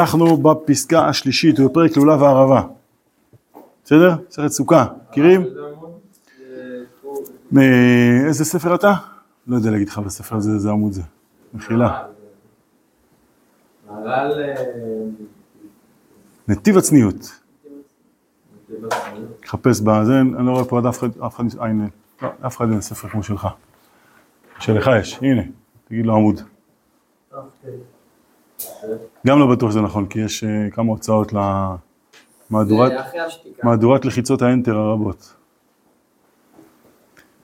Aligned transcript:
אנחנו 0.00 0.36
בפסקה 0.36 1.08
השלישית, 1.08 1.60
בפרק 1.60 1.96
לולב 1.96 2.22
הערבה. 2.22 2.62
בסדר? 3.84 4.14
מסכת 4.28 4.48
סוכה, 4.48 4.86
מכירים? 5.10 5.44
מאיזה 7.52 8.44
ספר 8.44 8.74
אתה? 8.74 8.92
לא 9.46 9.56
יודע 9.56 9.70
להגיד 9.70 9.88
לך 9.88 9.98
בספר 9.98 10.36
הזה 10.36 10.50
איזה 10.50 10.70
עמוד 10.70 10.92
זה. 10.92 11.02
מחילה. 11.54 12.02
נתיב 16.48 16.78
הצניעות. 16.78 17.40
חפש 19.46 19.80
בזה, 19.80 20.20
אני 20.20 20.46
לא 20.46 20.50
רואה 20.50 20.64
פה 20.64 20.78
עד 20.78 20.86
אף 20.86 20.98
אחד, 20.98 21.08
אה, 21.60 21.66
הנה, 21.66 21.86
לא, 22.22 22.28
אף 22.46 22.56
אחד 22.56 22.70
אין 22.70 22.80
ספר 22.80 23.08
כמו 23.08 23.22
שלך. 23.22 23.48
שלך 24.58 24.90
יש, 25.00 25.18
הנה, 25.22 25.42
תגיד 25.88 26.06
לו 26.06 26.14
עמוד. 26.14 26.40
גם 29.26 29.38
לא 29.38 29.46
בטוח 29.46 29.70
שזה 29.70 29.80
נכון, 29.80 30.06
כי 30.06 30.20
יש 30.20 30.44
אה, 30.44 30.70
כמה 30.70 30.90
הוצאות 30.90 31.32
למהדורת 33.62 34.04
לחיצות 34.04 34.42
האנטר 34.42 34.76
הרבות. 34.76 35.34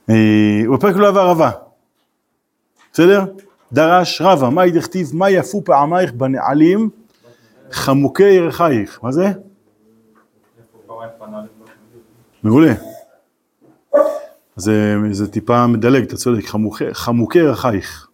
אה, 0.09 0.61
בפרק 0.73 0.95
לא 0.95 1.07
עבר 1.07 1.27
רבה, 1.27 1.51
בסדר? 2.93 3.25
דרש 3.71 4.21
רבה, 4.21 4.49
מהי 4.49 4.71
דכתיב, 4.71 5.09
מה 5.13 5.29
יפו 5.29 5.63
פעמייך 5.63 6.13
בנעלים 6.13 6.89
חמוקי 7.71 8.31
ירחייך, 8.31 8.99
מה 9.03 9.11
זה? 9.11 9.31
מעולה. 12.43 12.73
זה, 14.55 14.95
זה 15.11 15.31
טיפה 15.31 15.67
מדלג, 15.67 16.03
אתה 16.03 16.15
צודק, 16.15 16.45
חמוקי 16.93 17.39
ירחייך. 17.39 18.07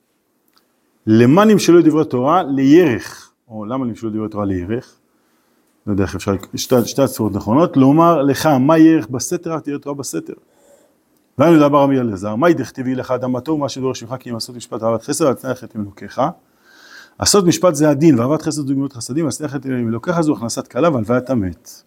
למה 1.12 1.46
נמשלו 1.46 1.82
דברי 1.82 2.06
תורה? 2.06 2.44
לירך, 2.44 3.32
או 3.48 3.66
למה 3.66 3.86
נמשלו 3.86 4.10
דברי 4.10 4.30
תורה 4.30 4.46
לירך? 4.46 4.96
לא 5.88 5.92
יודע 5.92 6.04
איך 6.04 6.16
אפשר, 6.16 6.36
שתי, 6.56 7.02
הצורות 7.02 7.34
נכונות, 7.34 7.78
לומר 7.78 8.22
לך, 8.22 8.46
מה 8.46 8.78
ירך 8.78 9.08
בסתר, 9.08 9.54
רק 9.54 9.64
תראה 9.64 9.80
תורה 9.80 9.96
בסתר. 9.96 10.34
ואני 11.38 11.52
יודע 11.52 11.68
ברמי 11.68 12.00
אלעזר, 12.00 12.36
מהי 12.36 12.54
דכתיבי 12.54 12.96
לך 12.96 13.12
אדם 13.12 13.32
מה 13.32 13.42
טוב, 13.42 13.60
מה 13.60 13.70
שדורש 13.70 14.04
ממך, 14.04 14.16
כי 14.20 14.30
אם 14.30 14.34
לעשות 14.34 14.56
משפט 14.56 14.84
אהבת 14.84 15.04
חסד, 15.04 15.26
על 15.26 15.34
תנאי 15.34 15.56
חטא 15.56 15.78
מלוקיך. 15.78 16.22
לעשות 17.20 17.46
משפט 17.46 17.76
זה 17.76 17.90
הדין, 17.90 18.20
ואהבת 18.20 18.42
חסד 18.42 18.52
זו 18.52 18.74
גמילות 18.74 18.94
חסדים, 18.94 19.26
על 19.26 19.32
תנאי 19.32 19.50
חטא 19.50 19.68
מלוקיך 19.68 20.22
זו 20.22 20.34
הכנסת 20.34 20.68
כלה 20.68 20.90
והלוויית 20.90 21.30
המת. 21.30 21.84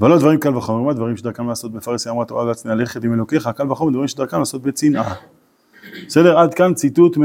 ולא 0.00 0.18
דברים 0.18 0.40
קל 0.40 0.56
וחומר, 0.56 0.82
מה 0.82 0.92
דברים 0.92 1.16
שדרכם 1.16 1.48
לעשות 1.48 1.72
בפרס 1.72 2.06
יאמרה 2.06 2.24
תורה 2.24 2.44
והצנעה 2.44 2.74
ללכת 2.74 3.04
עם 3.04 3.14
אלוקיך, 3.14 3.50
קל 3.56 3.72
וחומר 3.72 3.92
דברים 3.92 4.08
שדרכם 4.08 4.38
לעשות 4.38 4.62
בצנעה. 4.62 5.14
בסדר? 6.06 6.38
עד 6.38 6.54
כאן 6.54 6.74
ציטוט 6.74 7.16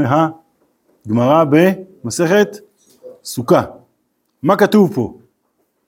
מהגמרא 1.06 1.44
במסכת 2.04 2.56
סוכה. 3.24 3.62
מה 4.42 4.56
כתוב 4.56 4.94
פה? 4.94 5.18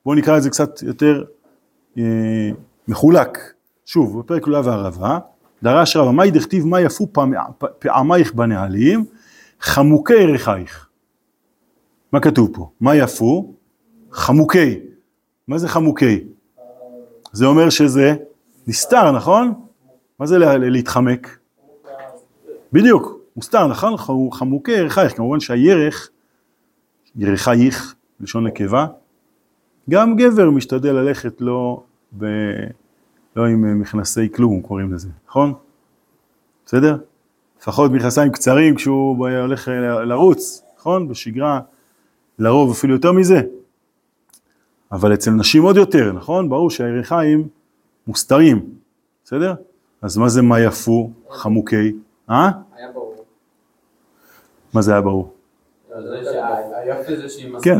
בואו 0.05 0.15
נקרא 0.15 0.37
את 0.37 0.43
זה 0.43 0.49
קצת 0.49 0.81
יותר 0.81 1.23
אה, 1.97 2.03
מחולק. 2.87 3.53
שוב, 3.85 4.19
בפרק 4.19 4.47
לולב 4.47 4.67
והערבה, 4.67 5.19
דרש 5.63 5.97
רבא, 5.97 6.11
מהי 6.11 6.31
דכתיב 6.31 6.65
מה 6.65 6.81
יפו 6.81 7.07
פעמייך 7.79 8.33
בנהלים, 8.33 9.05
חמוקי 9.61 10.13
ירחייך. 10.13 10.87
מה 12.11 12.19
כתוב 12.19 12.49
פה? 12.53 12.69
מה 12.81 12.95
יפו? 12.95 13.53
חמוקי. 14.11 14.79
מה 15.47 15.57
זה 15.57 15.67
חמוקי? 15.67 16.23
זה 17.31 17.45
אומר 17.45 17.69
שזה 17.69 18.15
נסתר, 18.67 19.11
נכון? 19.11 19.53
מה 20.19 20.25
זה 20.25 20.37
להתחמק? 20.57 21.37
בדיוק, 22.73 23.16
מוסתר, 23.37 23.67
נכון? 23.67 23.95
חמוקי 24.31 24.71
ירחייך, 24.71 25.17
כמובן 25.17 25.39
שהירך, 25.39 26.09
ירחייך, 27.15 27.95
לשון 28.19 28.47
נקבה, 28.47 28.87
גם 29.89 30.15
גבר 30.15 30.49
משתדל 30.49 30.91
ללכת 30.91 31.41
לא, 31.41 31.83
ב, 32.17 32.25
לא 33.35 33.45
עם 33.45 33.79
מכנסי 33.79 34.31
כלום, 34.31 34.61
קוראים 34.61 34.93
לזה, 34.93 35.09
נכון? 35.27 35.53
בסדר? 36.65 36.97
לפחות 37.61 37.91
מכנסיים 37.91 38.31
קצרים 38.31 38.75
כשהוא 38.75 39.27
הולך 39.27 39.67
לרוץ, 40.05 40.63
נכון? 40.77 41.07
בשגרה, 41.07 41.59
לרוב 42.39 42.71
אפילו 42.71 42.93
יותר 42.93 43.11
מזה. 43.11 43.41
אבל 44.91 45.13
אצל 45.13 45.31
נשים 45.31 45.63
עוד 45.63 45.77
יותר, 45.77 46.11
נכון? 46.11 46.49
ברור 46.49 46.69
שהירכיים 46.69 47.47
מוסתרים, 48.07 48.65
בסדר? 49.25 49.53
אז 50.01 50.17
מה 50.17 50.29
זה 50.29 50.41
מה 50.41 50.59
יפו, 50.59 51.11
חמוקי? 51.29 51.93
אה? 52.29 52.49
היה 52.75 52.91
ברור. 52.93 53.06
מה 54.73 54.81
זה 54.81 54.91
היה 54.91 55.01
ברור? 55.01 55.33
היופי. 55.91 57.13
כן, 57.61 57.79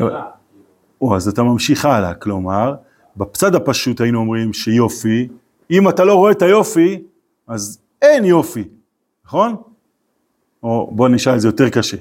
או, 1.02 1.16
אז 1.16 1.28
אתה 1.28 1.44
ממשיך 1.44 1.86
הלאה, 1.86 2.14
כלומר, 2.14 2.75
בצד 3.18 3.56
הפשוט 3.56 4.02
היינו 4.02 4.20
אומרים 4.20 4.53
שיופי, 4.53 5.28
אם 5.72 5.90
אתה 5.90 6.03
לא 6.06 6.16
רואה 6.16 6.31
את 6.31 6.42
היופי, 6.42 7.03
אז 7.47 7.80
אין 8.02 8.26
יופי, 8.26 8.64
נכון? 9.26 9.56
או 10.64 10.90
בוא 10.92 11.09
נשאל 11.09 11.36
את 11.36 11.42
זה 11.42 11.47
יותר 11.47 11.70
קשה. 11.70 11.97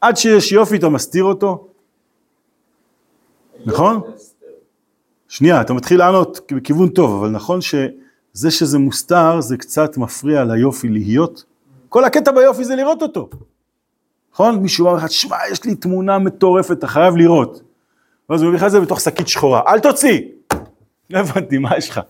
עד 0.00 0.16
שיש 0.16 0.52
יופי 0.52 0.76
אתה 0.76 0.88
מסתיר 0.88 1.24
אותו, 1.24 1.68
נכון? 3.66 4.00
שנייה, 5.28 5.60
אתה 5.60 5.72
מתחיל 5.72 5.98
לענות 5.98 6.40
בכיוון 6.52 6.88
טוב, 6.88 7.22
אבל 7.22 7.30
נכון 7.30 7.60
שזה 7.60 8.50
שזה 8.50 8.78
מוסתר, 8.78 9.40
זה 9.40 9.56
קצת 9.56 9.96
מפריע 9.96 10.44
ליופי 10.44 10.88
להיות. 10.88 11.44
כל 11.88 12.04
הקטע 12.04 12.32
ביופי 12.32 12.64
זה 12.64 12.76
לראות 12.76 13.02
אותו. 13.02 13.28
נכון? 14.34 14.56
מישהו 14.56 14.86
אמר 14.86 14.96
לך, 14.96 15.10
שמע, 15.10 15.36
יש 15.50 15.64
לי 15.64 15.74
תמונה 15.74 16.18
מטורפת, 16.18 16.78
אתה 16.78 16.86
חייב 16.86 17.16
לראות. 17.16 17.62
ואז 18.30 18.42
הוא 18.42 18.48
מביא 18.48 18.58
לך 18.58 18.64
את 18.64 18.70
זה 18.70 18.80
בתוך 18.80 19.00
שקית 19.00 19.28
שחורה, 19.28 19.62
אל 19.66 19.80
תוציא! 19.80 20.20
לא 21.10 21.18
הבנתי, 21.18 21.58
מה 21.58 21.76
יש 21.76 21.90
לך? 21.90 22.00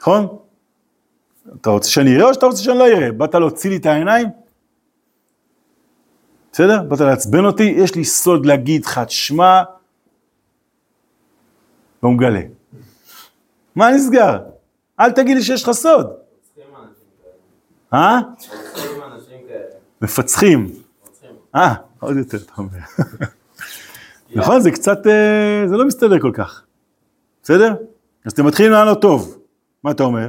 נכון? 0.00 0.26
אתה 1.60 1.70
רוצה 1.70 1.90
שאני 1.90 2.16
אראה 2.16 2.28
או 2.28 2.34
שאתה 2.34 2.46
רוצה 2.46 2.62
שאני 2.62 2.78
לא 2.78 2.86
אראה? 2.86 3.12
באת 3.12 3.34
להוציא 3.34 3.70
לי 3.70 3.76
את 3.76 3.86
העיניים? 3.86 4.28
בסדר? 6.52 6.82
באת 6.82 7.00
לעצבן 7.00 7.44
אותי? 7.44 7.62
יש 7.76 7.94
לי 7.94 8.04
סוד 8.04 8.46
להגיד 8.46 8.84
לך, 8.84 8.98
תשמע, 8.98 9.62
לא 12.02 12.10
מגלה. 12.10 12.42
מה 13.76 13.90
נסגר? 13.90 14.38
אל 15.00 15.12
תגיד 15.12 15.36
לי 15.36 15.42
שיש 15.42 15.62
לך 15.62 15.70
סוד. 15.70 16.10
אה? 17.94 18.18
מפצחים. 20.02 20.70
אה, 21.54 21.74
עוד 22.00 22.16
יותר 22.16 22.38
אתה 22.38 22.52
אומר. 22.58 22.78
נכון, 24.36 24.60
זה 24.60 24.70
קצת, 24.70 25.06
אה, 25.06 25.68
זה 25.68 25.76
לא 25.76 25.86
מסתדר 25.86 26.18
כל 26.20 26.30
כך. 26.34 26.62
בסדר? 27.42 27.74
אז 28.24 28.32
אתם 28.32 28.46
מתחילים 28.46 28.72
לענות 28.72 29.02
טוב. 29.02 29.38
מה 29.84 29.90
אתה 29.90 30.02
אומר? 30.02 30.28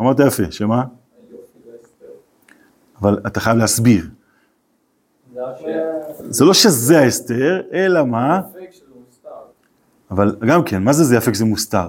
אמרת 0.00 0.16
יפה, 0.26 0.42
שמה? 0.50 0.84
אבל 3.00 3.18
אתה 3.26 3.40
חייב 3.40 3.56
להסביר. 3.56 4.04
זה 6.28 6.44
לא 6.44 6.54
שזה 6.54 6.98
ההסתר, 6.98 7.62
אלא 7.72 8.04
מה? 8.04 8.40
אבל 10.10 10.36
גם 10.48 10.64
כן, 10.64 10.82
מה 10.82 10.92
זה 10.92 11.04
זה 11.04 11.16
יפה 11.16 11.30
כשזה 11.30 11.44
מוסתר? 11.44 11.88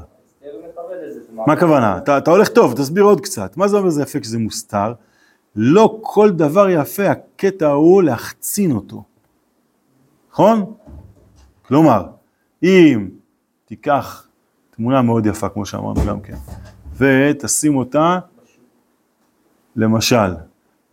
מה 1.32 1.54
הכוונה? 1.54 1.98
אתה 1.98 2.32
הולך 2.32 2.50
טוב, 2.50 2.74
תסביר 2.78 3.04
עוד 3.04 3.22
קצת. 3.22 3.58
מה 3.58 3.68
זה 3.68 3.78
אומר 3.78 3.90
זה 3.90 4.02
יפה 4.02 4.20
כשזה 4.20 4.38
מוסתר? 4.38 4.94
לא 5.56 6.00
כל 6.02 6.32
דבר 6.32 6.70
יפה, 6.70 7.08
הקטע 7.08 7.68
הוא 7.68 8.04
להחצין 8.04 8.72
אותו. 8.72 9.04
נכון? 10.32 10.74
כלומר, 11.62 12.08
אם 12.64 13.10
תיקח 13.66 14.28
תמונה 14.76 15.02
מאוד 15.02 15.26
יפה, 15.26 15.50
כמו 15.50 15.66
שאמרנו 15.66 16.02
גם 16.08 16.22
כן, 16.22 16.36
ותשים 16.98 17.76
אותה, 17.76 18.20
למשל, 19.76 20.36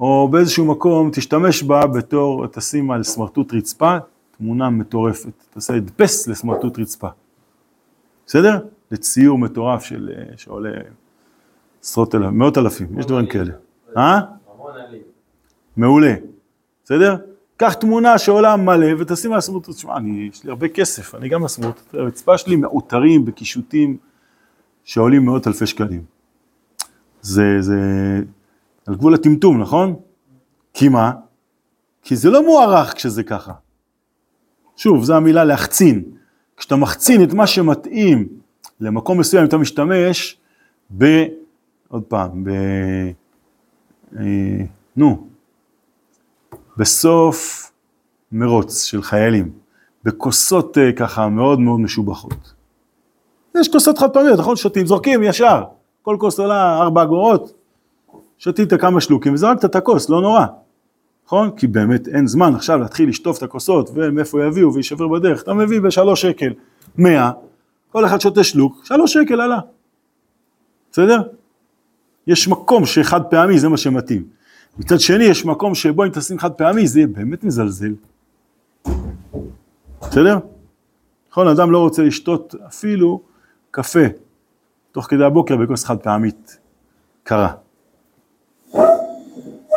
או 0.01 0.29
באיזשהו 0.29 0.65
מקום 0.65 1.11
תשתמש 1.13 1.63
בה 1.63 1.87
בתור, 1.87 2.47
תשים 2.47 2.91
על 2.91 3.03
סמרטוט 3.03 3.55
רצפה, 3.55 3.97
תמונה 4.37 4.71
מטורפת, 4.71 5.33
תעשה 5.51 5.75
הדפס 5.75 6.29
לסמרטוט 6.29 6.79
רצפה. 6.79 7.09
בסדר? 8.27 8.59
לציור 8.91 9.39
מטורף 9.39 9.83
של, 9.83 10.11
אה, 10.17 10.37
שעולה 10.37 10.71
עשרות 11.83 12.15
אלפים, 12.15 12.39
מאות 12.39 12.59
אלפים, 12.59 12.99
יש 12.99 13.07
דברים 13.07 13.27
כאלה. 13.27 13.53
אה? 13.97 14.21
מעולה, 15.79 16.15
בסדר? 16.85 17.17
קח 17.57 17.75
תמונה 17.75 18.19
שעולה 18.19 18.57
מלא 18.57 18.87
ותשים 18.99 19.33
על 19.33 19.39
הסמרטוט, 19.39 19.77
תשמע, 19.77 19.95
יש 20.31 20.45
לי 20.45 20.51
הרבה 20.51 20.69
כסף, 20.69 21.15
אני 21.15 21.29
גם 21.29 21.45
הסמרטוט, 21.45 21.95
הרצפה 21.95 22.39
שלי 22.39 22.57
מעוטרים 22.57 23.25
בקישוטים 23.25 23.97
שעולים 24.85 25.25
מאות 25.25 25.47
אלפי 25.47 25.67
שקלים. 25.67 26.03
זה, 27.23 27.57
זה 27.61 27.81
על 28.87 28.95
גבול 28.95 29.15
הטמטום, 29.15 29.61
נכון? 29.61 29.95
כי 30.75 30.89
מה? 30.89 31.13
כי 32.03 32.17
זה 32.17 32.31
לא 32.31 32.45
מוערך 32.47 32.95
כשזה 32.95 33.23
ככה. 33.23 33.53
שוב, 34.77 35.05
זו 35.05 35.17
המילה 35.17 35.45
להחצין. 35.45 36.03
כשאתה 36.57 36.77
מחצין 36.77 37.23
את 37.23 37.33
מה 37.33 37.47
שמתאים 37.47 38.29
למקום 38.81 39.21
מסוים, 39.21 39.45
אתה 39.45 39.59
משתמש 39.59 40.37
ב... 40.99 41.05
עוד 41.89 42.03
פעם, 42.03 42.45
ב... 42.45 42.49
אה, 44.19 44.65
נו, 44.97 45.28
בסוף 46.79 47.71
מרוץ 48.33 48.85
של 48.85 49.03
חיילים, 49.03 49.51
בכוסות 50.05 50.79
אה, 50.79 50.93
ככה 50.93 51.29
מאוד 51.29 51.61
מאוד 51.61 51.81
משובחות. 51.81 52.53
יש 53.61 53.69
כוסות 53.69 53.99
חד 53.99 54.11
פעמיות, 54.11 54.39
נכון? 54.39 54.57
שותים, 54.57 54.87
זורקים 54.87 55.23
ישר. 55.23 55.63
כל 56.03 56.17
כוס 56.21 56.39
עולה 56.39 56.79
ארבע 56.79 57.03
אגורות, 57.03 57.53
שתית 58.39 58.75
כמה 58.75 59.01
שלוקים 59.01 59.35
וזרקת 59.35 59.65
את 59.65 59.77
הכוס, 59.77 60.11
לא 60.11 60.21
נורא. 60.21 60.47
נכון? 61.27 61.51
כי 61.57 61.67
באמת 61.67 62.09
אין 62.09 62.27
זמן 62.27 62.55
עכשיו 62.55 62.79
להתחיל 62.79 63.09
לשטוף 63.09 63.39
את 63.39 63.43
הכוסות 63.43 63.91
ומאיפה 63.95 64.45
יביאו 64.45 64.75
ויישבר 64.75 65.09
בדרך. 65.09 65.43
אתה 65.43 65.55
מביא 65.55 65.81
בשלוש 65.81 66.23
שקל 66.23 66.53
מאה, 66.99 67.31
כל 67.93 68.07
אחד 68.07 68.21
שותה 68.21 68.45
שלוק, 68.45 68.81
שלוש 68.85 69.13
שקל 69.13 69.41
עלה. 69.41 69.59
בסדר? 70.93 71.23
יש 72.27 72.49
מקום 72.49 72.87
שחד 72.87 73.21
פעמי 73.25 73.59
זה 73.59 73.69
מה 73.69 73.77
שמתאים. 73.77 74.38
מצד 74.79 75.01
שני 75.01 75.25
יש 75.25 75.45
מקום 75.45 75.75
שבו 75.75 76.05
אם 76.05 76.11
תשים 76.11 76.39
חד 76.39 76.53
פעמי 76.53 76.87
זה 76.87 76.99
יהיה 76.99 77.07
באמת 77.07 77.45
מזלזל. 77.45 77.95
בסדר? 80.01 80.39
נכון, 81.31 81.49
אדם 81.49 81.71
לא 81.71 81.79
רוצה 81.79 82.03
לשתות 82.03 82.55
אפילו 82.67 83.21
קפה 83.71 84.07
תוך 84.93 85.07
כדי 85.07 85.25
הבוקר 85.25 85.57
בכוס 85.57 85.85
חד 85.85 85.99
פעמית 85.99 86.59
קרה. 87.23 87.53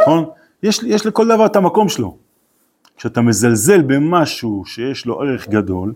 נכון? 0.02 0.26
יש, 0.64 0.84
יש 0.84 1.06
לכל 1.06 1.28
דבר 1.28 1.46
את 1.46 1.56
המקום 1.56 1.90
שלו. 1.90 2.18
כשאתה 2.98 3.22
מזלזל 3.22 3.82
במשהו 3.82 4.66
שיש 4.66 5.06
לו 5.06 5.22
ערך 5.22 5.50
גדול, 5.50 5.94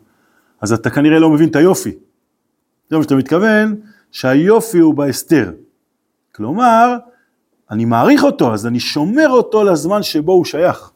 אז 0.62 0.74
אתה 0.74 0.90
כנראה 0.90 1.19
לא 1.19 1.30
מבין 1.30 1.50
את 1.50 1.56
היופי. 1.56 1.92
זה 2.90 2.98
מה 2.98 3.04
שאתה 3.04 3.16
מתכוון, 3.16 3.75
שהיופי 4.12 4.78
הוא 4.78 4.94
בהסתר. 4.94 5.51
כלומר, 6.31 6.98
אני 7.71 7.85
מעריך 7.85 8.23
אותו, 8.23 8.53
אז 8.53 8.67
אני 8.67 8.79
שומר 8.79 9.29
אותו 9.29 9.63
לזמן 9.63 10.03
שבו 10.03 10.31
הוא 10.31 10.45
שייך. 10.45 10.91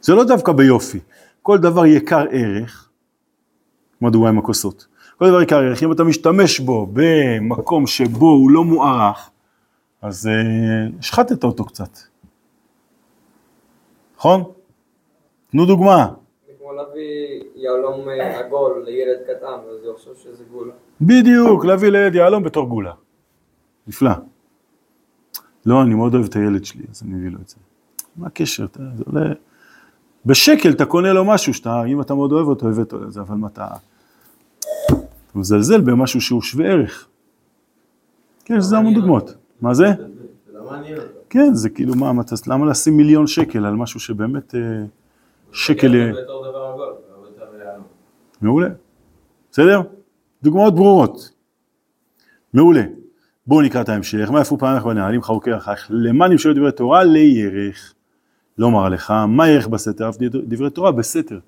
זה 0.00 0.14
לא 0.14 0.24
דווקא 0.24 0.52
ביופי. 0.52 0.98
כל 1.42 1.58
דבר 1.58 1.86
יקר 1.86 2.24
ערך, 2.30 2.88
כמו 3.98 4.08
הדוגמה 4.08 4.28
עם 4.28 4.38
הכוסות. 4.38 4.86
כל 5.18 5.28
דבר 5.28 5.42
יקר 5.42 5.56
ערך, 5.56 5.82
אם 5.82 5.92
אתה 5.92 6.04
משתמש 6.04 6.60
בו 6.60 6.86
במקום 6.92 7.86
שבו 7.86 8.26
הוא 8.26 8.50
לא 8.50 8.64
מוערך, 8.64 9.30
אז 10.02 10.26
uh, 10.28 10.98
השחטת 10.98 11.44
אותו 11.44 11.64
קצת. 11.64 11.98
נכון? 14.16 14.42
תנו 15.50 15.66
דוגמה. 15.66 16.08
כמו 16.58 16.72
להביא 16.72 17.42
יהלום 17.54 18.08
אה, 18.08 18.38
עגול 18.38 18.82
לילד 18.86 19.18
קטן, 19.22 19.46
אז 19.46 19.84
הוא 19.84 19.96
חושב 19.96 20.14
שזה 20.14 20.44
גולה. 20.52 20.72
בדיוק, 21.00 21.64
להביא 21.64 21.88
לילד 21.88 22.14
יהלום 22.14 22.42
בתור 22.42 22.68
גולה. 22.68 22.92
נפלא. 23.86 24.10
לא, 25.66 25.82
אני 25.82 25.94
מאוד 25.94 26.14
אוהב 26.14 26.26
את 26.26 26.36
הילד 26.36 26.64
שלי, 26.64 26.82
אז 26.90 27.02
אני 27.02 27.14
מביא 27.14 27.30
לו 27.30 27.38
את 27.42 27.48
זה. 27.48 27.56
מה 28.16 28.26
הקשר? 28.26 28.64
אתה, 28.64 28.82
זה 28.96 29.04
עולה... 29.06 29.32
בשקל 30.26 30.70
אתה 30.70 30.84
קונה 30.84 31.12
לו 31.12 31.24
משהו 31.24 31.54
שאתה, 31.54 31.84
אם 31.84 32.00
אתה 32.00 32.14
מאוד 32.14 32.32
אוהב 32.32 32.46
אותו, 32.46 32.68
הבאת 32.68 32.92
לו 32.92 33.04
את 33.04 33.12
זה, 33.12 33.20
אבל 33.20 33.36
מה 33.36 33.46
אתה... 33.46 33.66
אתה 34.86 35.38
מזלזל 35.38 35.80
במשהו 35.80 36.20
שהוא 36.20 36.42
שווה 36.42 36.66
ערך. 36.66 37.08
כן, 38.44 38.56
לזה 38.56 38.76
המון 38.76 38.94
דוגמאות. 38.94 39.34
מה 39.60 39.74
זה? 39.74 39.86
כן, 41.30 41.54
זה 41.54 41.70
כאילו, 41.70 41.94
מה, 41.94 42.12
מה, 42.12 42.22
למה 42.46 42.66
לשים 42.66 42.96
מיליון 42.96 43.26
שקל 43.26 43.66
על 43.66 43.74
משהו 43.74 44.00
שבאמת 44.00 44.54
אה, 44.54 44.60
שקל... 45.52 45.94
אה. 45.94 46.10
מעולה. 48.42 48.68
בסדר? 49.50 49.80
דוגמאות 50.42 50.74
ברורות. 50.74 51.30
מעולה. 52.54 52.82
בואו 53.52 53.62
נקרא 53.62 53.80
את 53.80 53.88
ההמשך. 53.88 54.30
מה 54.30 54.40
יפו 54.40 54.58
פעמך 54.58 54.82
בנהלים 54.82 55.22
חרוקי 55.22 55.56
אחך? 55.56 55.86
למה 55.90 56.28
נמשלו 56.28 56.54
דברי 56.54 56.72
תורה? 56.72 57.04
לירך. 57.04 57.94
לומר 58.58 58.88
לך, 58.88 59.10
מה 59.28 59.48
ירך 59.48 59.68
בסתר? 59.68 60.08
אף 60.08 60.16
דברי 60.48 60.70
תורה 60.70 60.92
בסתר. 60.92 61.38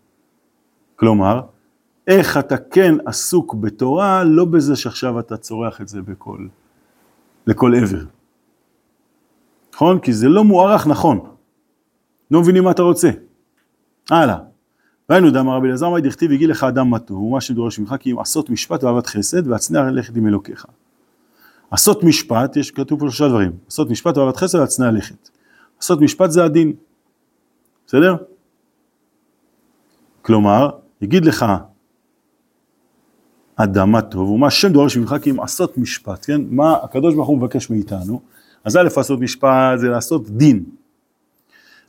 כלומר, 0.96 1.40
איך 2.06 2.38
אתה 2.38 2.56
כן 2.56 2.94
עסוק 3.06 3.54
בתורה, 3.54 4.24
לא 4.24 4.44
בזה 4.44 4.76
שעכשיו 4.76 5.20
אתה 5.20 5.36
צורח 5.36 5.80
את 5.80 5.88
זה 5.88 6.02
בכל, 6.02 6.46
לכל 7.46 7.74
עבר. 7.74 8.04
נכון? 9.74 9.98
כי 9.98 10.12
זה 10.12 10.28
לא 10.28 10.44
מוערך 10.44 10.86
נכון. 10.86 11.20
לא 12.30 12.40
מבינים 12.40 12.64
מה 12.64 12.70
אתה 12.70 12.82
רוצה. 12.82 13.10
הלאה. 14.10 14.38
והיינו 15.08 15.30
דאמר 15.30 15.56
רבי 15.56 15.68
אלעזר, 15.68 15.90
מה 15.90 16.00
דכתיב 16.00 16.32
הגיע 16.32 16.48
לך 16.48 16.64
אדם 16.64 16.98
טוב, 16.98 17.22
ומה 17.22 17.40
שדורש 17.40 17.78
ממך 17.78 17.94
כי 18.00 18.12
אם 18.12 18.18
עשות 18.18 18.50
משפט 18.50 18.84
ואהבת 18.84 19.06
חסד 19.06 19.48
והצנע 19.48 19.82
ללכת 19.90 20.16
עם 20.16 20.26
אלוקיך. 20.26 20.66
עשות 21.70 22.04
משפט, 22.04 22.56
יש 22.56 22.70
כתוב 22.70 23.00
פה 23.00 23.04
שלושה 23.04 23.28
דברים, 23.28 23.52
עשות 23.68 23.90
משפט 23.90 24.16
ואהבת 24.16 24.36
חסד 24.36 24.58
והצנע 24.58 24.90
ללכת. 24.90 25.30
עשות 25.78 26.00
משפט 26.00 26.30
זה 26.30 26.44
הדין, 26.44 26.72
בסדר? 27.86 28.16
כלומר, 30.22 30.70
יגיד 31.00 31.24
לך 31.24 31.46
אדם 33.56 33.90
מה 33.90 34.02
טוב, 34.02 34.30
ומה 34.30 34.46
השם 34.46 34.72
דורש 34.72 34.96
ממך 34.96 35.14
כי 35.22 35.30
אם 35.30 35.40
עשות 35.40 35.78
משפט, 35.78 36.26
כן? 36.26 36.40
מה 36.50 36.76
הקדוש 36.82 37.14
ברוך 37.14 37.28
הוא 37.28 37.38
מבקש 37.38 37.70
מאיתנו? 37.70 38.20
אז 38.64 38.76
א', 38.76 38.82
לעשות 38.96 39.20
משפט 39.20 39.78
זה 39.78 39.88
לעשות 39.88 40.30
דין. 40.30 40.64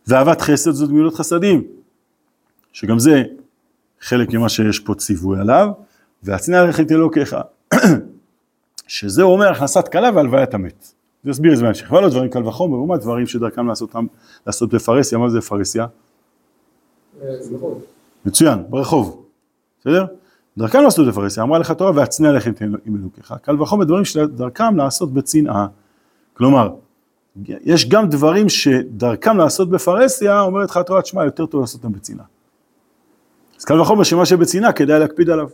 ואהבת 0.08 0.42
חסד 0.42 0.72
זאת 0.72 0.90
גמילות 0.90 1.16
חסדים, 1.16 1.64
שגם 2.74 3.00
זה 3.00 3.24
חלק 4.02 4.34
ממה 4.34 4.50
שיש 4.50 4.80
פה 4.80 4.96
ציווי 4.96 5.40
עליו, 5.40 5.68
והצנע 6.24 6.64
ללכת 6.64 6.92
אלוקיך, 6.92 7.36
שזה 8.88 9.24
אומר 9.24 9.52
הכנסת 9.52 9.88
כלה 9.88 10.10
והלוויית 10.16 10.54
המת. 10.54 10.94
זה 11.24 11.32
יסביר 11.32 11.54
את 11.54 11.58
זה 11.58 11.64
בהמשך, 11.64 11.92
אבל 11.92 12.02
לא 12.02 12.10
דברים 12.10 12.30
קל 12.30 12.48
וחומר, 12.48 12.78
ומה 12.78 12.98
דברים 12.98 13.28
שדרכם 13.28 13.68
לעשות, 13.68 13.96
לעשות 14.48 14.74
בפרהסיה, 14.74 15.18
מה 15.18 15.30
זה 15.30 15.42
פרהסיה? 15.42 15.86
מצוין, 18.26 18.64
ברחוב, 18.70 19.26
בסדר? 19.82 20.06
דרכם 20.58 20.82
לעשות 20.82 21.08
בפרהסיה, 21.08 21.44
אמרה 21.44 21.60
לך 21.60 21.72
תורה 21.72 21.92
והצנע 21.96 22.32
ללכת 22.32 22.62
עם 22.62 22.96
אלוקיך, 23.02 23.34
קל 23.42 23.62
וחומר 23.62 23.86
דברים 23.86 24.06
שדרכם 24.06 24.78
לעשות 24.78 25.14
בצנעה. 25.14 25.68
כלומר, 26.34 26.70
יש 27.48 27.90
גם 27.90 28.10
דברים 28.10 28.50
שדרכם 28.50 29.38
לעשות 29.38 29.70
בפרהסיה, 29.70 30.42
אומרת 30.42 30.70
לך 30.70 30.78
התורה, 30.78 31.02
תשמע, 31.02 31.26
יותר 31.26 31.46
טוב 31.46 31.62
לעשות 31.62 31.84
אותם 31.84 31.94
בצנעה. 31.94 32.26
אז 33.60 33.66
קל 33.66 33.82
וחומר 33.82 34.04
שמה 34.04 34.26
שבצנעה 34.26 34.72
כדאי 34.74 35.00
להקפיד 35.00 35.30
עליו. 35.30 35.50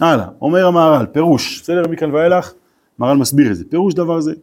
הלאה, 0.00 0.26
אומר 0.40 0.66
המהר"ל, 0.66 1.06
פירוש, 1.06 1.60
בסדר, 1.60 1.88
מכאן 1.90 2.10
ואילך, 2.10 2.52
מהר"ל 2.98 3.16
מסביר 3.16 3.50
את 3.50 3.56
זה, 3.56 3.64
פירוש 3.70 3.94
דבר 3.94 4.20
זה. 4.20 4.34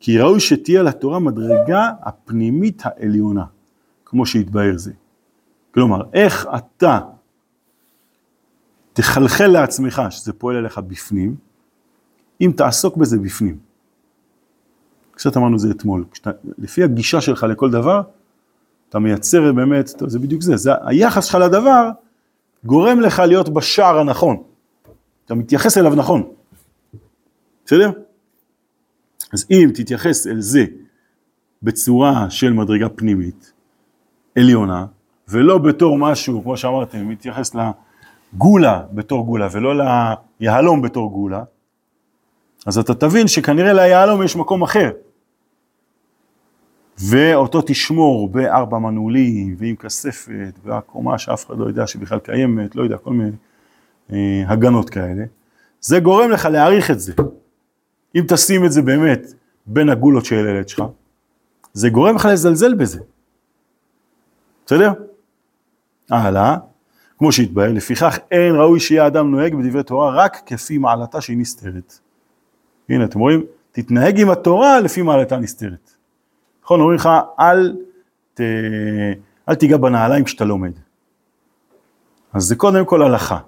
כי 0.00 0.18
ראוי 0.18 0.40
שתהיה 0.40 0.82
לתורה 0.82 1.18
מדרגה 1.18 1.90
הפנימית 2.02 2.82
העליונה, 2.84 3.44
כמו 4.04 4.26
שהתבהר 4.26 4.76
זה. 4.76 4.92
כלומר, 5.74 6.02
איך 6.12 6.48
אתה 6.56 7.00
תחלחל 8.92 9.46
לעצמך 9.46 10.02
שזה 10.10 10.32
פועל 10.32 10.56
עליך 10.56 10.78
בפנים, 10.78 11.36
אם 12.40 12.52
תעסוק 12.56 12.96
בזה 12.96 13.18
בפנים. 13.18 13.58
קצת 15.10 15.36
אמרנו 15.36 15.58
זה 15.58 15.70
אתמול, 15.70 16.04
כשאתה, 16.12 16.30
לפי 16.58 16.82
הגישה 16.82 17.20
שלך 17.20 17.42
לכל 17.42 17.70
דבר, 17.70 18.02
אתה 18.88 18.98
מייצר 18.98 19.52
באמת, 19.52 19.90
טוב, 19.98 20.08
זה 20.08 20.18
בדיוק 20.18 20.42
זה, 20.42 20.56
זה 20.56 20.70
היחס 20.86 21.24
שלך 21.24 21.34
לדבר 21.34 21.90
גורם 22.64 23.00
לך 23.00 23.18
להיות 23.18 23.48
בשער 23.48 23.98
הנכון, 23.98 24.42
אתה 25.26 25.34
מתייחס 25.34 25.78
אליו 25.78 25.94
נכון, 25.94 26.22
בסדר? 27.64 27.90
אז 29.32 29.46
אם 29.50 29.70
תתייחס 29.74 30.26
אל 30.26 30.40
זה 30.40 30.64
בצורה 31.62 32.30
של 32.30 32.52
מדרגה 32.52 32.88
פנימית, 32.88 33.52
עליונה, 34.38 34.86
ולא 35.28 35.58
בתור 35.58 35.98
משהו, 35.98 36.42
כמו 36.42 36.56
שאמרתם, 36.56 37.08
מתייחס 37.08 37.52
לגולה 37.54 38.82
בתור 38.92 39.26
גולה 39.26 39.48
ולא 39.52 39.84
ליהלום 40.40 40.82
בתור 40.82 41.10
גולה, 41.10 41.44
אז 42.66 42.78
אתה 42.78 42.94
תבין 42.94 43.28
שכנראה 43.28 43.72
ליהלום 43.72 44.22
יש 44.22 44.36
מקום 44.36 44.62
אחר. 44.62 44.90
ואותו 46.98 47.62
תשמור 47.66 48.28
בארבע 48.28 48.78
מנעולים 48.78 49.54
ועם 49.58 49.76
כספת 49.76 50.58
והקומה 50.62 51.18
שאף 51.18 51.46
אחד 51.46 51.58
לא 51.58 51.64
יודע 51.64 51.86
שבכלל 51.86 52.18
קיימת, 52.18 52.76
לא 52.76 52.82
יודע, 52.82 52.98
כל 52.98 53.12
מיני 53.12 53.30
הגנות 54.46 54.90
כאלה. 54.90 55.24
זה 55.80 56.00
גורם 56.00 56.30
לך 56.30 56.44
להעריך 56.44 56.90
את 56.90 57.00
זה. 57.00 57.12
אם 58.14 58.24
תשים 58.28 58.64
את 58.64 58.72
זה 58.72 58.82
באמת 58.82 59.26
בין 59.66 59.88
הגולות 59.88 60.24
של 60.24 60.36
הילד 60.36 60.68
שלך, 60.68 60.84
זה 61.72 61.88
גורם 61.88 62.14
לך 62.14 62.28
לזלזל 62.32 62.74
בזה. 62.74 63.00
בסדר? 64.66 64.92
הלאה, 66.10 66.56
כמו 67.18 67.32
שהתבהר, 67.32 67.72
לפיכך 67.72 68.18
אין 68.30 68.54
ראוי 68.54 68.80
שיהיה 68.80 69.06
אדם 69.06 69.30
נוהג 69.30 69.54
בדברי 69.54 69.82
תורה 69.82 70.10
רק 70.14 70.42
כפי 70.46 70.78
מעלתה 70.78 71.20
שהיא 71.20 71.38
נסתרת. 71.38 71.98
הנה, 72.88 73.04
אתם 73.04 73.18
רואים? 73.18 73.44
תתנהג 73.72 74.20
עם 74.20 74.30
התורה 74.30 74.80
לפי 74.80 75.02
מעלתה 75.02 75.36
נסתרת. 75.36 75.90
נכון, 76.64 76.80
אומרים 76.80 76.96
לך, 76.96 77.08
אל, 77.40 77.76
ת, 78.34 78.40
אל 79.48 79.54
תיגע 79.54 79.76
בנעליים 79.76 80.24
כשאתה 80.24 80.44
לומד. 80.44 80.72
אז 82.32 82.42
זה 82.42 82.56
קודם 82.56 82.84
כל 82.84 83.02
הלכה. 83.02 83.38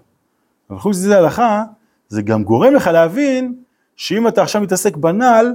אבל 0.70 0.78
חוץ 0.78 0.96
מזה 0.96 1.18
הלכה, 1.18 1.64
זה 2.08 2.22
גם 2.22 2.44
גורם 2.44 2.74
לך 2.74 2.86
להבין 2.86 3.54
שאם 3.96 4.28
אתה 4.28 4.42
עכשיו 4.42 4.62
מתעסק 4.62 4.96
בנעל 4.96 5.54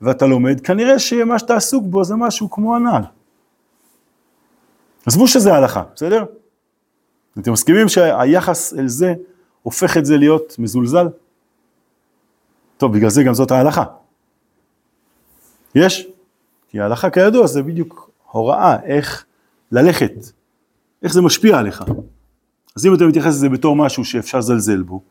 ואתה 0.00 0.26
לומד, 0.26 0.60
כנראה 0.60 0.98
שמה 0.98 1.38
שאתה 1.38 1.56
עסוק 1.56 1.84
בו 1.86 2.04
זה 2.04 2.16
משהו 2.16 2.50
כמו 2.50 2.76
הנעל. 2.76 3.02
עזבו 5.06 5.28
שזה 5.28 5.54
הלכה, 5.54 5.82
בסדר? 5.94 6.24
אתם 7.38 7.52
מסכימים 7.52 7.88
שהיחס 7.88 8.74
אל 8.74 8.88
זה 8.88 9.14
הופך 9.62 9.96
את 9.96 10.04
זה 10.04 10.16
להיות 10.16 10.56
מזולזל? 10.58 11.08
טוב, 12.76 12.92
בגלל 12.92 13.10
זה 13.10 13.22
גם 13.22 13.34
זאת 13.34 13.50
ההלכה. 13.50 13.84
יש? 15.74 16.06
כי 16.68 16.80
ההלכה 16.80 17.10
כידוע 17.10 17.46
זה 17.46 17.62
בדיוק 17.62 18.10
הוראה 18.30 18.82
איך 18.82 19.24
ללכת, 19.72 20.12
איך 21.02 21.12
זה 21.12 21.22
משפיע 21.22 21.58
עליך. 21.58 21.84
אז 22.78 22.86
אם 22.86 22.94
אתה 22.94 23.06
מתייחס 23.06 23.34
לזה 23.34 23.48
בתור 23.48 23.76
משהו 23.76 24.04
שאפשר 24.04 24.38
לזלזל 24.38 24.82
בו, 24.82 25.02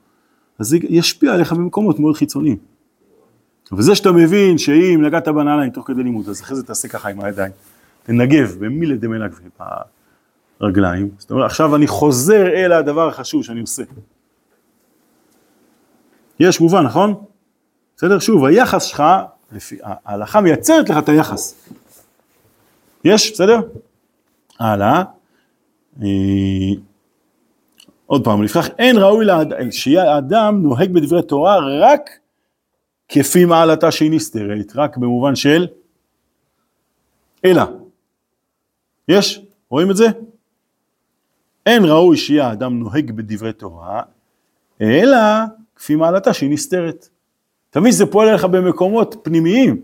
אז 0.59 0.67
זה 0.67 0.77
ישפיע 0.89 1.33
עליך 1.33 1.53
במקומות 1.53 1.99
מאוד 1.99 2.15
חיצוניים. 2.15 2.57
וזה 3.71 3.95
שאתה 3.95 4.11
מבין 4.11 4.57
שאם 4.57 5.01
נגעת 5.05 5.27
בנעליים 5.27 5.71
תוך 5.71 5.87
כדי 5.87 6.03
לימוד, 6.03 6.29
אז 6.29 6.41
אחרי 6.41 6.55
זה 6.55 6.63
תעשה 6.63 6.87
ככה 6.87 7.09
עם 7.09 7.21
הידיים, 7.21 7.51
תנגב 8.03 8.55
במילה 8.59 8.95
דמנגבי 8.95 9.49
ברגליים, 10.59 11.09
זאת 11.17 11.31
אומרת 11.31 11.45
עכשיו 11.45 11.75
אני 11.75 11.87
חוזר 11.87 12.47
אל 12.47 12.71
הדבר 12.71 13.07
החשוב 13.07 13.43
שאני 13.43 13.61
עושה. 13.61 13.83
יש 16.39 16.61
מובן, 16.61 16.83
נכון? 16.83 17.13
בסדר? 17.97 18.19
שוב, 18.19 18.45
היחס 18.45 18.83
שלך, 18.83 19.03
לפי, 19.51 19.77
ההלכה 19.83 20.41
מייצרת 20.41 20.89
לך 20.89 20.97
את 20.97 21.09
היחס. 21.09 21.55
יש, 23.03 23.31
בסדר? 23.31 23.59
הלאה. 24.59 25.03
עוד 28.07 28.23
פעם, 28.23 28.43
לפיכך 28.43 28.69
אין 28.77 28.97
ראוי. 28.97 29.25
שיהיה 29.71 30.13
האדם 30.13 30.61
נוהג 30.61 30.93
בדברי 30.93 31.21
תורה 31.23 31.57
רק 31.79 32.09
כפי 33.09 33.45
מעלתה 33.45 33.91
שהיא 33.91 34.11
נסתרת, 34.11 34.75
רק 34.75 34.97
במובן 34.97 35.35
של 35.35 35.67
אלא. 37.45 37.63
יש? 39.07 39.41
רואים 39.69 39.91
את 39.91 39.95
זה? 39.95 40.05
אין 41.65 41.85
ראוי 41.85 42.17
שיהיה 42.17 42.47
האדם 42.47 42.79
נוהג 42.79 43.11
בדברי 43.11 43.53
תורה, 43.53 44.01
אלא 44.81 45.17
כפי 45.75 45.95
מעלתה 45.95 46.33
שהיא 46.33 46.49
נסתרת. 46.49 47.09
אתה 47.69 47.79
מבין 47.79 47.91
שזה 47.91 48.05
פועל 48.05 48.29
עליך 48.29 48.45
במקומות 48.45 49.15
פנימיים. 49.23 49.81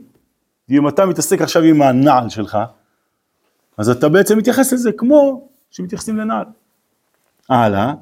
אם 0.70 0.88
אתה 0.88 1.06
מתעסק 1.06 1.42
עכשיו 1.42 1.62
עם 1.62 1.82
הנעל 1.82 2.30
שלך, 2.30 2.58
אז 3.77 3.89
אתה 3.89 4.10
בעצם 4.10 4.38
מתייחס 4.38 4.74
לזה 4.74 4.92
כמו 4.92 5.48
שמתייחסים 5.72 6.18
לנעל. 6.18 6.46
הלאה, 7.50 7.94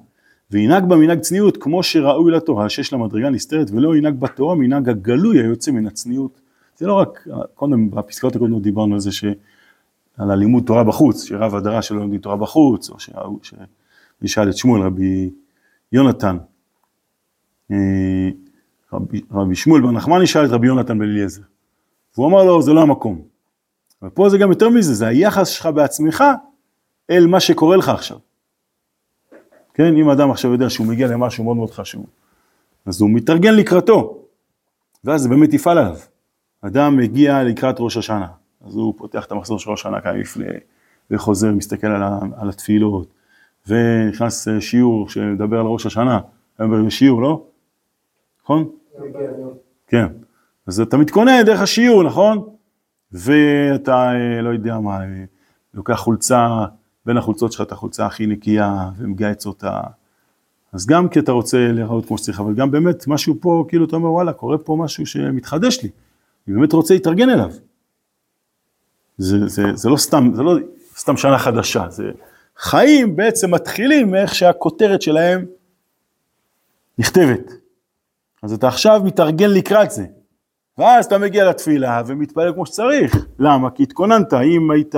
וינהג 0.51 0.85
בה 0.85 0.95
מנהג 0.95 1.19
צניעות 1.19 1.57
כמו 1.57 1.83
שראוי 1.83 2.31
לתורה 2.31 2.69
שיש 2.69 2.93
לה 2.93 2.99
מדרגה 2.99 3.29
נסתרת 3.29 3.71
ולא 3.71 3.95
ינהג 3.95 4.19
בתורה 4.19 4.55
מנהג 4.55 4.89
הגלוי 4.89 5.39
היוצא 5.39 5.71
מן 5.71 5.87
הצניעות. 5.87 6.41
זה 6.77 6.87
לא 6.87 6.93
רק, 6.93 7.27
קודם 7.55 7.91
בפסקאות 7.91 8.35
הקודמות 8.35 8.61
דיברנו 8.61 8.93
על 8.93 8.99
זה 8.99 9.11
ש... 9.11 9.25
על 10.17 10.31
הלימוד 10.31 10.63
תורה 10.63 10.83
בחוץ, 10.83 11.23
שרב 11.23 11.55
הדרה 11.55 11.81
שלא 11.81 11.99
לומדים 11.99 12.19
תורה 12.19 12.37
בחוץ, 12.37 12.89
או 12.89 12.95
שנשאל 14.21 14.49
את 14.49 14.57
שמואל 14.57 14.81
רבי 14.81 15.29
יונתן, 15.91 16.37
אה, 17.71 18.29
רבי, 18.93 19.21
רבי 19.31 19.55
שמואל 19.55 19.81
בר 19.81 19.91
נחמני 19.91 20.27
שאל 20.27 20.45
את 20.45 20.51
רבי 20.51 20.67
יונתן 20.67 20.99
בן 20.99 21.05
אליעזר, 21.05 21.41
והוא 22.15 22.27
אמר 22.27 22.43
לו 22.43 22.61
זה 22.61 22.73
לא 22.73 22.81
המקום. 22.81 23.21
ופה 24.03 24.29
זה 24.29 24.37
גם 24.37 24.49
יותר 24.49 24.69
מזה, 24.69 24.93
זה 24.93 25.07
היחס 25.07 25.47
שלך 25.47 25.65
בעצמך 25.65 26.23
אל 27.09 27.27
מה 27.27 27.39
שקורה 27.39 27.77
לך 27.77 27.89
עכשיו. 27.89 28.17
כן, 29.73 29.97
אם 29.97 30.09
אדם 30.09 30.31
עכשיו 30.31 30.51
יודע 30.51 30.69
שהוא 30.69 30.87
מגיע 30.87 31.07
למשהו 31.07 31.43
מאוד 31.43 31.57
מאוד 31.57 31.71
חשוב, 31.71 32.05
אז 32.85 33.01
הוא 33.01 33.09
מתארגן 33.09 33.55
לקראתו, 33.55 34.17
ואז 35.03 35.21
זה 35.21 35.29
באמת 35.29 35.53
יפעל 35.53 35.77
עליו. 35.77 35.97
אדם 36.61 36.97
מגיע 36.97 37.43
לקראת 37.43 37.75
ראש 37.79 37.97
השנה, 37.97 38.27
אז 38.67 38.75
הוא 38.75 38.93
פותח 38.97 39.25
את 39.25 39.31
המחזור 39.31 39.59
של 39.59 39.71
ראש 39.71 39.79
השנה 39.79 40.01
כאן 40.01 40.17
לפני, 40.19 40.45
וחוזר, 41.11 41.51
מסתכל 41.51 41.87
על, 41.87 42.03
על 42.37 42.49
התפילות, 42.49 43.07
ונכנס 43.67 44.47
שיעור 44.59 45.09
שמדבר 45.09 45.59
על 45.59 45.65
ראש 45.65 45.85
השנה, 45.85 46.19
היום 46.59 46.87
בשיעור, 46.87 47.21
לא? 47.21 47.43
נכון? 48.43 48.69
כן. 49.87 50.07
אז 50.67 50.79
אתה 50.79 50.97
מתכונן 50.97 51.41
דרך 51.45 51.61
השיעור, 51.61 52.03
נכון? 52.03 52.49
ואתה, 53.11 54.11
לא 54.41 54.49
יודע 54.49 54.79
מה, 54.79 54.99
לוקח 55.73 55.93
חולצה, 55.93 56.65
בין 57.05 57.17
החולצות 57.17 57.51
שלך 57.51 57.61
את 57.61 57.71
החולצה 57.71 58.05
הכי 58.05 58.27
נקייה 58.27 58.89
ומגייץ 58.97 59.45
אותה. 59.45 59.79
אז 60.73 60.85
גם 60.85 61.09
כי 61.09 61.19
אתה 61.19 61.31
רוצה 61.31 61.71
להיראות 61.71 62.05
כמו 62.05 62.17
שצריך, 62.17 62.39
אבל 62.39 62.53
גם 62.53 62.71
באמת 62.71 63.07
משהו 63.07 63.35
פה, 63.41 63.65
כאילו 63.67 63.85
אתה 63.85 63.95
אומר 63.95 64.11
וואלה, 64.11 64.33
קורה 64.33 64.57
פה 64.57 64.75
משהו 64.79 65.05
שמתחדש 65.05 65.83
לי. 65.83 65.89
אני 66.47 66.55
באמת 66.55 66.73
רוצה 66.73 66.93
להתארגן 66.93 67.29
אליו. 67.29 67.51
זה, 69.17 69.47
זה, 69.47 69.63
זה 69.73 69.89
לא 69.89 69.97
סתם, 69.97 70.31
זה 70.35 70.43
לא 70.43 70.55
סתם 70.97 71.17
שנה 71.17 71.37
חדשה, 71.37 71.89
זה 71.89 72.11
חיים 72.57 73.15
בעצם 73.15 73.53
מתחילים 73.53 74.11
מאיך 74.11 74.35
שהכותרת 74.35 75.01
שלהם 75.01 75.45
נכתבת. 76.97 77.51
אז 78.43 78.53
אתה 78.53 78.67
עכשיו 78.67 79.01
מתארגן 79.05 79.49
לקראת 79.49 79.91
זה. 79.91 80.05
ואז 80.77 81.05
אתה 81.05 81.17
מגיע 81.17 81.49
לתפילה 81.49 82.01
ומתפלל 82.07 82.53
כמו 82.53 82.65
שצריך. 82.65 83.25
למה? 83.39 83.71
כי 83.71 83.83
התכוננת, 83.83 84.33
אם 84.33 84.71
היית 84.71 84.95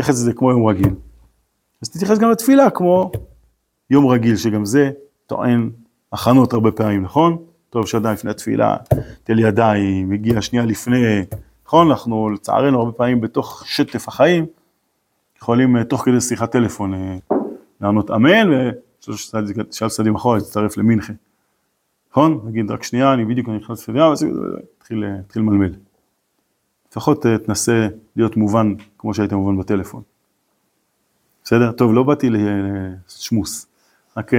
מתייחס 0.00 0.14
לזה 0.14 0.32
כמו 0.32 0.50
יום 0.50 0.66
רגיל, 0.66 0.94
אז 1.82 1.90
תתייחס 1.90 2.18
גם 2.18 2.30
לתפילה 2.30 2.70
כמו 2.70 3.10
יום 3.90 4.06
רגיל, 4.06 4.36
שגם 4.36 4.64
זה 4.64 4.90
טוען 5.26 5.70
הכנות 6.12 6.52
הרבה 6.52 6.72
פעמים, 6.72 7.02
נכון? 7.02 7.36
טוב 7.70 7.86
שאדם 7.86 8.12
לפני 8.12 8.30
התפילה, 8.30 8.76
תל 9.24 9.38
ידיים, 9.38 10.08
מגיע 10.08 10.42
שנייה 10.42 10.64
לפני, 10.64 11.24
נכון? 11.66 11.90
אנחנו 11.90 12.30
לצערנו 12.30 12.78
הרבה 12.78 12.92
פעמים 12.92 13.20
בתוך 13.20 13.62
שטף 13.66 14.08
החיים, 14.08 14.46
יכולים 15.38 15.76
אה, 15.76 15.84
תוך 15.84 16.04
כדי 16.04 16.20
שיחת 16.20 16.52
טלפון 16.52 16.94
אה, 16.94 17.16
לענות 17.80 18.10
אמן, 18.10 18.70
ושלוש 19.00 19.30
צעדים 19.88 20.14
אחורה 20.14 20.36
להצטרף 20.36 20.76
למינכה. 20.76 21.12
נכון? 22.10 22.40
נגיד 22.44 22.70
רק 22.70 22.82
שנייה, 22.82 23.12
אני 23.12 23.24
בדיוק 23.24 23.48
נכנס 23.48 23.80
לתפילה, 23.80 24.08
ותתחיל 24.10 25.04
למלמל. 25.36 25.89
לפחות 26.90 27.26
אה, 27.26 27.38
תנסה 27.38 27.88
להיות 28.16 28.36
מובן 28.36 28.74
כמו 28.98 29.14
שהיית 29.14 29.32
מובן 29.32 29.58
בטלפון. 29.58 30.02
בסדר? 31.44 31.72
טוב, 31.72 31.94
לא 31.94 32.02
באתי 32.02 32.30
לשמוס. 32.30 33.66
רק, 34.16 34.32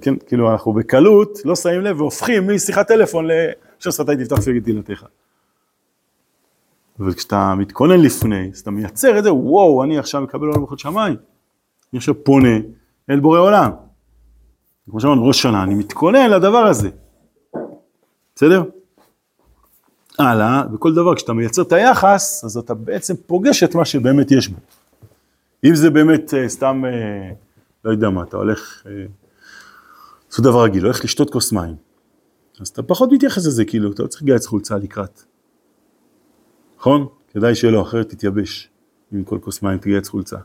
כן, 0.00 0.14
כאילו, 0.26 0.52
אנחנו 0.52 0.72
בקלות, 0.72 1.38
לא 1.44 1.56
שמים 1.56 1.80
לב, 1.80 2.00
והופכים 2.00 2.54
משיחת 2.54 2.88
טלפון 2.88 3.26
ל... 3.26 3.30
עכשיו 3.76 3.92
שפתיי 3.92 4.16
תפתח 4.16 4.40
פיגת 4.40 4.64
תהילתך. 4.64 5.04
וכשאתה 7.00 7.54
מתכונן 7.54 8.00
לפני, 8.00 8.50
אז 8.52 8.60
אתה 8.60 8.70
מייצר 8.70 9.18
את 9.18 9.24
זה, 9.24 9.32
וואו, 9.32 9.84
אני 9.84 9.98
עכשיו 9.98 10.20
מקבל 10.20 10.46
עולם 10.46 10.62
בחוד 10.62 10.78
שמיים. 10.78 11.16
אני 11.92 11.98
עכשיו 11.98 12.24
פונה 12.24 12.56
אל 13.10 13.20
בורא 13.20 13.38
עולם. 13.38 13.70
כמו 14.90 15.00
שאמרנו, 15.00 15.26
ראש 15.26 15.42
שנה, 15.42 15.62
אני 15.62 15.74
מתכונן 15.74 16.30
לדבר 16.30 16.58
הזה. 16.58 16.90
בסדר? 18.34 18.62
הלאה, 20.18 20.62
בכל 20.72 20.94
דבר, 20.94 21.14
כשאתה 21.14 21.32
מייצר 21.32 21.62
את 21.62 21.72
היחס, 21.72 22.44
אז 22.44 22.56
אתה 22.56 22.74
בעצם 22.74 23.14
פוגש 23.26 23.62
את 23.62 23.74
מה 23.74 23.84
שבאמת 23.84 24.30
יש 24.30 24.48
בו. 24.48 24.56
אם 25.64 25.74
זה 25.74 25.90
באמת 25.90 26.34
אה, 26.34 26.48
סתם, 26.48 26.82
אה, 26.84 27.30
לא 27.84 27.90
יודע 27.90 28.10
מה, 28.10 28.22
אתה 28.22 28.36
הולך 28.36 28.82
אה, 28.86 28.92
לעשות 30.28 30.44
דבר 30.44 30.64
רגיל, 30.64 30.84
הולך 30.84 31.04
לשתות 31.04 31.30
כוס 31.30 31.52
מים, 31.52 31.74
אז 32.60 32.68
אתה 32.68 32.82
פחות 32.82 33.12
מתייחס 33.12 33.46
לזה, 33.46 33.64
כאילו, 33.64 33.92
אתה 33.92 34.02
לא 34.02 34.08
צריך 34.08 34.22
לגייס 34.22 34.46
חולצה 34.46 34.76
לקראת. 34.76 35.22
נכון? 36.78 37.06
כדאי 37.32 37.54
שלא, 37.54 37.82
אחרת 37.82 38.08
תתייבש. 38.08 38.70
עם 39.12 39.24
כל 39.24 39.38
כוס 39.38 39.62
מים 39.62 39.78
תגייס 39.78 40.08
חולצה. 40.08 40.36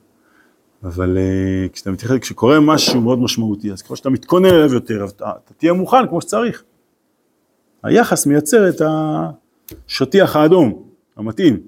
אבל 0.83 1.17
uh, 1.17 1.73
כשאתה 1.73 1.91
מתייחס, 1.91 2.17
כשקורה 2.21 2.59
משהו 2.59 3.01
מאוד 3.01 3.19
משמעותי, 3.19 3.71
אז 3.71 3.81
ככל 3.81 3.95
שאתה 3.95 4.09
מתכונן 4.09 4.49
אליו 4.49 4.73
יותר, 4.73 5.05
אתה, 5.05 5.31
אתה 5.45 5.53
תהיה 5.53 5.73
מוכן 5.73 6.07
כמו 6.09 6.21
שצריך. 6.21 6.63
היחס 7.83 8.25
מייצר 8.25 8.69
את 8.69 8.81
השטיח 9.87 10.35
האדום, 10.35 10.89
המתאים. 11.15 11.61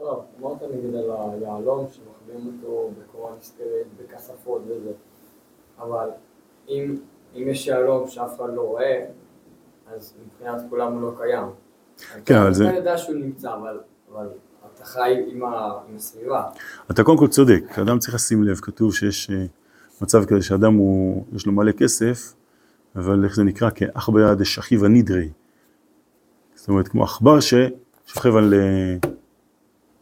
לא, 0.00 0.22
אמרת 0.40 0.62
נגיד 0.62 0.94
על 0.94 1.10
היהלום 1.10 1.86
שמחביאים 1.92 2.58
אותו 2.62 2.90
בקורה 2.98 3.32
נסתרת, 3.38 3.86
בכספות 3.98 4.62
וזה, 4.66 4.92
אבל 5.78 6.08
אם, 6.68 6.96
אם 7.36 7.48
יש 7.48 7.66
יהלום 7.66 8.08
שאף 8.08 8.36
אחד 8.36 8.54
לא 8.54 8.62
רואה, 8.62 9.06
אז 9.94 10.14
מבחינת 10.26 10.62
כולם 10.70 10.92
הוא 10.92 11.02
לא 11.02 11.12
קיים. 11.16 11.46
כן, 12.24 12.36
אבל 12.36 12.54
זה... 12.54 12.68
אתה 12.68 12.76
יודע 12.76 12.98
שהוא 12.98 13.16
נמצא, 13.16 13.54
אבל... 13.54 13.80
אבל... 14.12 14.28
אתה 14.74 14.84
חי 14.84 15.24
עם, 15.26 15.44
ה, 15.44 15.48
עם 15.88 15.96
הסביבה. 15.96 16.44
אתה 16.90 17.04
קודם 17.04 17.18
כל 17.18 17.28
צודק, 17.28 17.78
אדם 17.82 17.98
צריך 17.98 18.14
לשים 18.14 18.42
לב, 18.42 18.56
כתוב 18.56 18.94
שיש 18.94 19.30
אה, 19.30 19.44
מצב 20.00 20.24
כזה 20.24 20.42
שאדם 20.42 20.74
הוא, 20.74 21.24
יש 21.32 21.46
לו 21.46 21.52
מלא 21.52 21.72
כסף, 21.72 22.34
אבל 22.96 23.24
איך 23.24 23.34
זה 23.34 23.44
נקרא? 23.44 23.70
כאח 23.74 24.08
ביד 24.08 24.44
שכיב 24.44 24.84
הנידרי. 24.84 25.28
זאת 26.60 26.68
אומרת, 26.68 26.88
כמו 26.88 27.04
עכבר 27.04 27.38
ששוכב 27.40 28.36
על, 28.36 28.54
אה, 28.54 28.96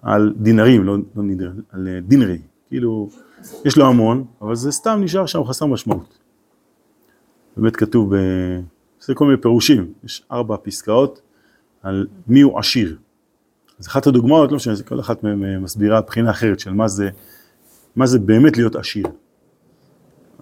על 0.02 0.34
דינרים, 0.36 0.84
לא, 0.84 0.96
לא 1.16 1.22
נידרי, 1.22 1.48
על 1.70 1.88
אה, 1.88 2.00
דינרי. 2.00 2.38
כאילו, 2.68 3.08
יש 3.64 3.76
לו 3.76 3.86
המון, 3.86 4.24
אבל 4.42 4.54
זה 4.54 4.72
סתם 4.72 5.00
נשאר 5.02 5.26
שם 5.26 5.44
חסר 5.44 5.66
משמעות. 5.66 6.18
באמת 7.56 7.76
כתוב, 7.76 8.16
ב... 8.16 8.18
זה 9.00 9.14
כל 9.14 9.24
מיני 9.24 9.36
פירושים, 9.40 9.92
יש 10.04 10.22
ארבע 10.32 10.56
פסקאות 10.62 11.20
על 11.82 12.06
מי 12.26 12.40
הוא 12.40 12.58
עשיר. 12.58 12.96
אז 13.78 13.86
אחת 13.86 14.06
הדוגמאות, 14.06 14.50
לא 14.50 14.56
משנה, 14.56 14.74
כל 14.88 15.00
אחת 15.00 15.22
מהן 15.22 15.44
אה, 15.44 15.58
מסבירה 15.58 16.00
בחינה 16.00 16.30
אחרת 16.30 16.60
של 16.60 16.72
מה 16.72 16.88
זה, 16.88 17.10
מה 17.96 18.06
זה 18.06 18.18
באמת 18.18 18.56
להיות 18.56 18.76
עשיר. 18.76 19.06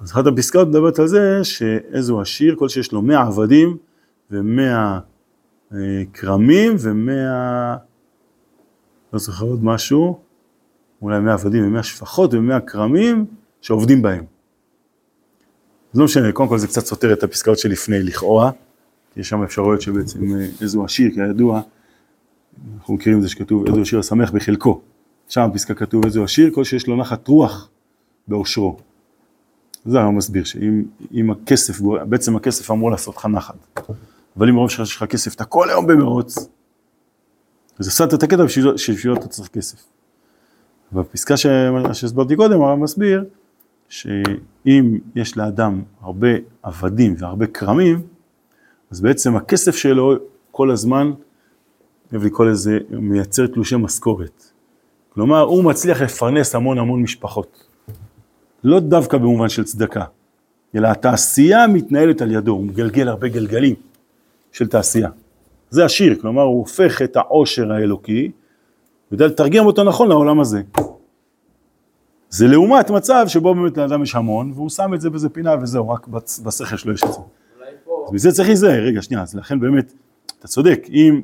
אז 0.02 0.12
אחת 0.12 0.26
הפסקאות 0.26 0.68
מדברת 0.68 0.98
על 0.98 1.06
זה 1.06 1.44
שאיזו 1.44 2.20
עשיר, 2.20 2.54
כל 2.58 2.68
שיש 2.68 2.92
לו 2.92 3.02
100 3.02 3.20
עבדים 3.20 3.76
ו-100 4.30 4.60
אה, 4.60 4.98
כרמים 6.12 6.76
ו-100, 6.78 7.78
לא 9.12 9.18
זוכר 9.18 9.44
עוד 9.44 9.64
משהו, 9.64 10.18
אולי 11.02 11.20
100 11.20 11.32
עבדים 11.32 11.74
ו-100 11.74 11.82
שפחות 11.82 12.34
ו-100 12.34 12.60
כרמים 12.66 13.26
שעובדים 13.60 14.02
בהם. 14.02 14.24
לא 15.94 16.04
משנה, 16.04 16.32
קודם 16.32 16.48
כל 16.48 16.58
זה 16.58 16.66
קצת 16.66 16.84
סותר 16.84 17.12
את 17.12 17.22
הפסקאות 17.22 17.58
שלפני 17.58 18.02
לכאורה, 18.02 18.50
יש 19.16 19.28
שם 19.28 19.42
אפשרויות 19.42 19.80
שבעצם 19.80 20.36
אה, 20.36 20.46
איזו 20.60 20.84
עשיר, 20.84 21.10
כידוע, 21.14 21.60
אנחנו 22.78 22.94
מכירים 22.94 23.18
את 23.18 23.22
זה 23.22 23.28
שכתוב 23.28 23.66
איזו 23.66 23.80
עשיר 23.80 23.98
השמח 23.98 24.30
בחלקו. 24.30 24.80
שם 25.28 25.48
בפסקה 25.52 25.74
כתוב 25.74 26.04
איזו 26.04 26.24
עשיר, 26.24 26.50
כל 26.54 26.64
שיש 26.64 26.86
לו 26.86 26.96
נחת 26.96 27.28
רוח 27.28 27.68
באושרו. 28.28 28.76
זה 29.84 30.00
הרב 30.00 30.10
מסביר, 30.10 30.44
שאם 30.44 31.30
הכסף, 31.30 31.80
בעצם 32.08 32.36
הכסף 32.36 32.70
אמור 32.70 32.90
לעשות 32.90 33.16
לך 33.16 33.26
נחת. 33.26 33.80
אבל 34.36 34.48
אם 34.48 34.54
מרוב 34.54 34.70
שיש 34.70 34.96
לך 34.96 35.04
כסף, 35.04 35.34
אתה 35.34 35.44
כל 35.44 35.70
היום 35.70 35.86
במרוץ, 35.86 36.48
אז 37.78 37.88
הפסדת 37.88 38.14
את 38.14 38.22
הקטע 38.22 38.44
בשבילו 38.44 39.14
אתה 39.14 39.28
צריך 39.28 39.48
כסף. 39.48 39.84
בפסקה 40.92 41.36
שהסברתי 41.92 42.36
קודם, 42.36 42.62
הרב 42.62 42.78
מסביר, 42.78 43.24
שאם 43.88 44.98
יש 45.14 45.36
לאדם 45.36 45.82
הרבה 46.00 46.28
עבדים 46.62 47.14
והרבה 47.18 47.46
כרמים, 47.46 48.02
אז 48.90 49.00
בעצם 49.00 49.36
הכסף 49.36 49.76
שלו 49.76 50.14
כל 50.50 50.70
הזמן, 50.70 51.12
אוהב 52.12 52.24
לקרוא 52.24 52.46
לזה, 52.46 52.78
מייצר 52.90 53.46
תלושי 53.46 53.76
משכורת. 53.76 54.44
כלומר, 55.14 55.40
הוא 55.40 55.64
מצליח 55.64 56.02
לפרנס 56.02 56.54
המון 56.54 56.78
המון 56.78 57.02
משפחות. 57.02 57.64
לא 58.64 58.80
דווקא 58.80 59.18
במובן 59.18 59.48
של 59.48 59.64
צדקה, 59.64 60.04
אלא 60.74 60.88
התעשייה 60.88 61.66
מתנהלת 61.66 62.22
על 62.22 62.32
ידו, 62.32 62.52
הוא 62.52 62.64
מגלגל 62.64 63.08
הרבה 63.08 63.28
גלגלים 63.28 63.74
של 64.52 64.66
תעשייה. 64.66 65.08
זה 65.70 65.84
השיר, 65.84 66.16
כלומר 66.20 66.42
הוא 66.42 66.58
הופך 66.58 67.02
את 67.02 67.16
העושר 67.16 67.72
האלוקי, 67.72 68.30
ויודע 69.10 69.26
לתרגם 69.26 69.66
אותו 69.66 69.84
נכון 69.84 70.08
לעולם 70.08 70.40
הזה. 70.40 70.62
זה 72.30 72.46
לעומת 72.46 72.90
מצב 72.90 73.24
שבו 73.28 73.54
באמת 73.54 73.76
לאדם 73.76 74.02
יש 74.02 74.14
המון, 74.14 74.52
והוא 74.54 74.68
שם 74.68 74.94
את 74.94 75.00
זה 75.00 75.10
באיזה 75.10 75.28
פינה 75.28 75.54
וזהו, 75.62 75.88
רק 75.88 76.08
בשכל 76.44 76.76
שלו 76.76 76.92
יש 76.92 77.02
את 77.04 77.12
זה. 77.12 77.18
אז 78.06 78.12
מזה 78.12 78.32
צריך 78.32 78.48
להיזהר, 78.48 78.82
רגע, 78.82 79.02
שנייה, 79.02 79.22
אז 79.22 79.34
לכן 79.34 79.60
באמת, 79.60 79.92
אתה 80.38 80.48
צודק, 80.48 80.86
אם 80.88 81.20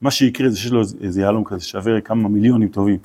מה 0.00 0.10
שיקרה 0.10 0.48
זה 0.48 0.56
שיש 0.56 0.72
לו 0.72 0.82
איזה 1.00 1.20
יהלום 1.20 1.44
כזה 1.44 1.64
שווה 1.64 2.00
כמה 2.00 2.28
מיליונים 2.28 2.68
טובים, 2.68 2.98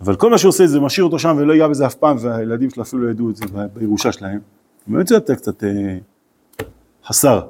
אבל 0.00 0.16
כל 0.16 0.30
מה 0.30 0.38
שהוא 0.38 0.48
עושה 0.48 0.66
זה 0.66 0.80
משאיר 0.80 1.04
אותו 1.04 1.18
שם 1.18 1.36
ולא 1.38 1.52
ייגע 1.52 1.68
בזה 1.68 1.86
אף 1.86 1.94
פעם, 1.94 2.16
והילדים 2.20 2.70
שלו 2.70 2.82
אפילו 2.82 3.02
לא 3.02 3.10
ידעו 3.10 3.30
את 3.30 3.36
זה 3.36 3.44
בירושה 3.74 4.12
שלהם, 4.12 4.40
באמת 4.86 5.06
זה 5.06 5.14
יותר 5.14 5.34
קצת 5.34 5.64
אה, 5.64 5.98
חסר. 7.04 7.40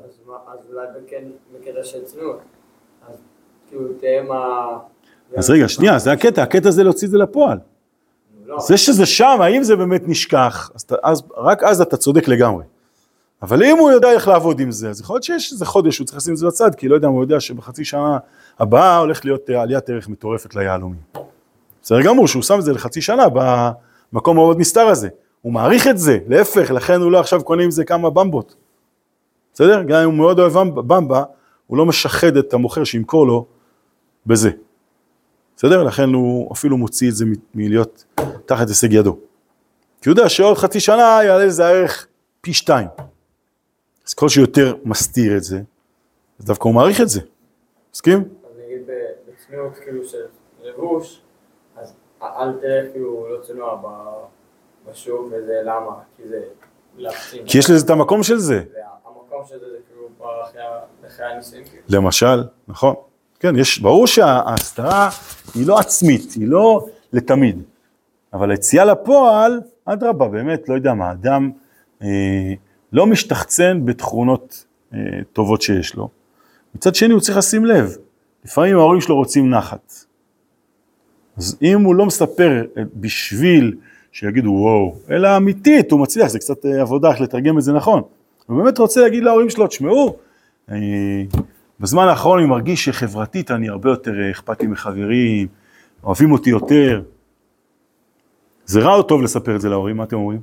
אולי 0.78 0.88
כן 1.06 1.24
בקטע 1.54 1.84
של 1.84 2.04
צניעות, 2.04 2.38
אז 3.08 3.16
כאילו 3.68 3.82
תהיה 4.00 4.22
מה... 4.22 4.68
אז 5.36 5.50
רגע, 5.50 5.68
שנייה, 5.68 5.98
זה 5.98 6.12
הקטע, 6.12 6.42
הקטע 6.42 6.70
זה 6.70 6.84
להוציא 6.84 7.06
את 7.06 7.12
זה 7.12 7.18
לפועל. 7.18 7.58
לא. 8.46 8.60
זה 8.60 8.76
שזה 8.76 9.06
שם, 9.06 9.38
האם 9.40 9.62
זה 9.62 9.76
באמת 9.76 10.02
נשכח, 10.06 10.70
אז, 10.74 10.86
אז 11.02 11.22
רק 11.36 11.62
אז 11.62 11.80
אתה 11.80 11.96
צודק 11.96 12.28
לגמרי. 12.28 12.64
אבל 13.42 13.62
אם 13.62 13.78
הוא 13.78 13.90
יודע 13.90 14.12
איך 14.12 14.28
לעבוד 14.28 14.60
עם 14.60 14.70
זה, 14.70 14.90
אז 14.90 15.00
יכול 15.00 15.14
להיות 15.14 15.22
שיש 15.22 15.52
איזה 15.52 15.66
חודש 15.66 15.94
שהוא 15.94 16.06
צריך 16.06 16.18
לשים 16.18 16.32
את 16.32 16.38
זה 16.38 16.46
בצד, 16.46 16.74
כי 16.74 16.88
לא 16.88 16.94
יודע, 16.94 17.08
הוא 17.08 17.22
יודע 17.22 17.40
שבחצי 17.40 17.84
שנה 17.84 18.18
הבאה 18.58 18.98
הולך 18.98 19.24
להיות 19.24 19.50
אה, 19.50 19.62
עליית 19.62 19.90
ערך 19.90 20.08
מטורפת 20.08 20.54
ליהלומים. 20.54 21.00
בסדר 21.82 22.02
גמור 22.02 22.28
שהוא 22.28 22.42
שם 22.42 22.58
את 22.58 22.64
זה 22.64 22.72
לחצי 22.72 23.00
שנה 23.00 23.24
במקום 24.12 24.36
מאוד 24.36 24.58
נסתר 24.58 24.86
הזה. 24.86 25.08
הוא 25.42 25.52
מעריך 25.52 25.86
את 25.86 25.98
זה, 25.98 26.18
להפך, 26.28 26.70
לכן 26.70 27.00
הוא 27.00 27.12
לא 27.12 27.20
עכשיו 27.20 27.44
קונה 27.44 27.62
עם 27.62 27.70
זה 27.70 27.84
כמה 27.84 28.10
במבות. 28.10 28.54
בסדר? 29.58 29.82
גם 29.82 30.00
אם 30.00 30.06
הוא 30.06 30.14
מאוד 30.14 30.40
אוהב 30.40 30.52
במבה, 30.74 31.24
הוא 31.66 31.78
לא 31.78 31.86
משחד 31.86 32.36
את 32.36 32.52
המוכר 32.54 32.84
שימכור 32.84 33.26
לו 33.26 33.46
בזה. 34.26 34.50
בסדר? 35.56 35.82
לכן 35.82 36.08
הוא 36.08 36.52
אפילו 36.52 36.76
מוציא 36.76 37.08
את 37.08 37.14
זה 37.14 37.24
מלהיות 37.54 38.04
תחת 38.46 38.68
הישג 38.68 38.92
ידו. 38.92 39.18
כי 40.00 40.08
הוא 40.08 40.12
יודע 40.12 40.28
שעוד 40.28 40.56
חצי 40.56 40.80
שנה 40.80 41.20
יעלה 41.24 41.44
לזה 41.44 41.66
ערך 41.66 42.06
פי 42.40 42.52
שתיים. 42.52 42.88
אז 44.06 44.14
כל 44.14 44.28
שיותר 44.28 44.76
מסתיר 44.84 45.36
את 45.36 45.42
זה, 45.42 45.60
אז 46.40 46.44
דווקא 46.44 46.64
הוא 46.64 46.74
מעריך 46.74 47.00
את 47.00 47.08
זה. 47.08 47.20
מסכים? 47.94 48.18
אז 48.18 48.58
נגיד 48.64 48.82
בצניעות 49.28 49.72
כאילו 49.84 50.04
של 50.04 50.24
לבוש, 50.62 51.20
אז 51.76 51.92
אל 52.22 52.52
תראה 52.60 52.92
כאילו 52.92 53.26
לא 53.30 53.42
צנוע 53.42 53.82
בשוק, 54.90 55.26
וזה 55.26 55.60
למה? 55.64 55.94
כי 56.16 56.28
זה. 56.28 56.42
כי 57.46 57.58
יש 57.58 57.70
לזה 57.70 57.84
את 57.84 57.90
המקום 57.90 58.22
של 58.22 58.38
זה. 58.38 58.62
המקום 59.38 59.48
של 59.48 59.64
זה 59.64 59.70
זה 59.70 59.78
כאילו 59.88 60.08
אחרי 61.06 61.26
הנישואים 61.26 61.64
כאילו. 61.64 61.82
למשל, 61.88 62.44
נכון. 62.68 62.94
כן, 63.40 63.56
יש, 63.56 63.78
ברור 63.78 64.06
שההסתרה 64.06 65.10
היא 65.54 65.66
לא 65.66 65.78
עצמית, 65.78 66.32
היא 66.32 66.48
לא 66.48 66.86
לתמיד. 67.12 67.62
אבל 68.32 68.50
היציאה 68.50 68.84
לפועל, 68.84 69.60
אדרבה, 69.84 70.28
באמת, 70.28 70.68
לא 70.68 70.74
יודע 70.74 70.94
מה, 70.94 71.12
אדם 71.12 71.50
אה, 72.02 72.08
לא 72.92 73.06
משתחצן 73.06 73.84
בתכונות 73.84 74.64
אה, 74.94 74.98
טובות 75.32 75.62
שיש 75.62 75.94
לו. 75.94 76.08
מצד 76.74 76.94
שני, 76.94 77.12
הוא 77.12 77.20
צריך 77.20 77.38
לשים 77.38 77.64
לב, 77.64 77.96
לפעמים 78.44 78.76
ההורים 78.76 79.00
שלו 79.00 79.16
רוצים 79.16 79.50
נחת. 79.50 79.92
אז 81.36 81.56
אם 81.62 81.84
הוא 81.84 81.94
לא 81.94 82.06
מספר 82.06 82.64
אה, 82.76 82.82
בשביל 82.94 83.76
שיגידו 84.12 84.50
וואו, 84.50 84.94
אלא 85.10 85.36
אמיתית, 85.36 85.92
הוא 85.92 86.00
מצליח, 86.00 86.28
זה 86.28 86.38
קצת 86.38 86.66
אה, 86.66 86.80
עבודה 86.80 87.10
איך 87.10 87.20
לתרגם 87.20 87.58
את 87.58 87.62
זה 87.62 87.72
נכון. 87.72 88.02
הוא 88.48 88.62
באמת 88.62 88.78
רוצה 88.78 89.00
להגיד 89.00 89.22
להורים 89.22 89.50
שלו, 89.50 89.66
תשמעו, 89.66 90.16
בזמן 91.80 92.08
האחרון 92.08 92.38
אני 92.38 92.48
מרגיש 92.48 92.84
שחברתית 92.84 93.50
אני 93.50 93.68
הרבה 93.68 93.90
יותר 93.90 94.20
אה, 94.20 94.30
אכפת 94.30 94.60
לי 94.60 94.66
מחברים, 94.66 95.46
אוהבים 96.04 96.32
אותי 96.32 96.50
יותר. 96.50 97.02
זה 98.66 98.80
רע 98.80 98.94
או 98.94 99.02
טוב 99.02 99.22
לספר 99.22 99.56
את 99.56 99.60
זה 99.60 99.68
להורים, 99.68 99.96
מה 99.96 100.04
אתם 100.04 100.16
אומרים? 100.16 100.40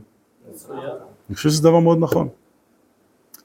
אני 1.29 1.35
חושב 1.35 1.49
שזה 1.49 1.63
דבר 1.63 1.79
מאוד 1.79 1.97
נכון. 1.99 2.27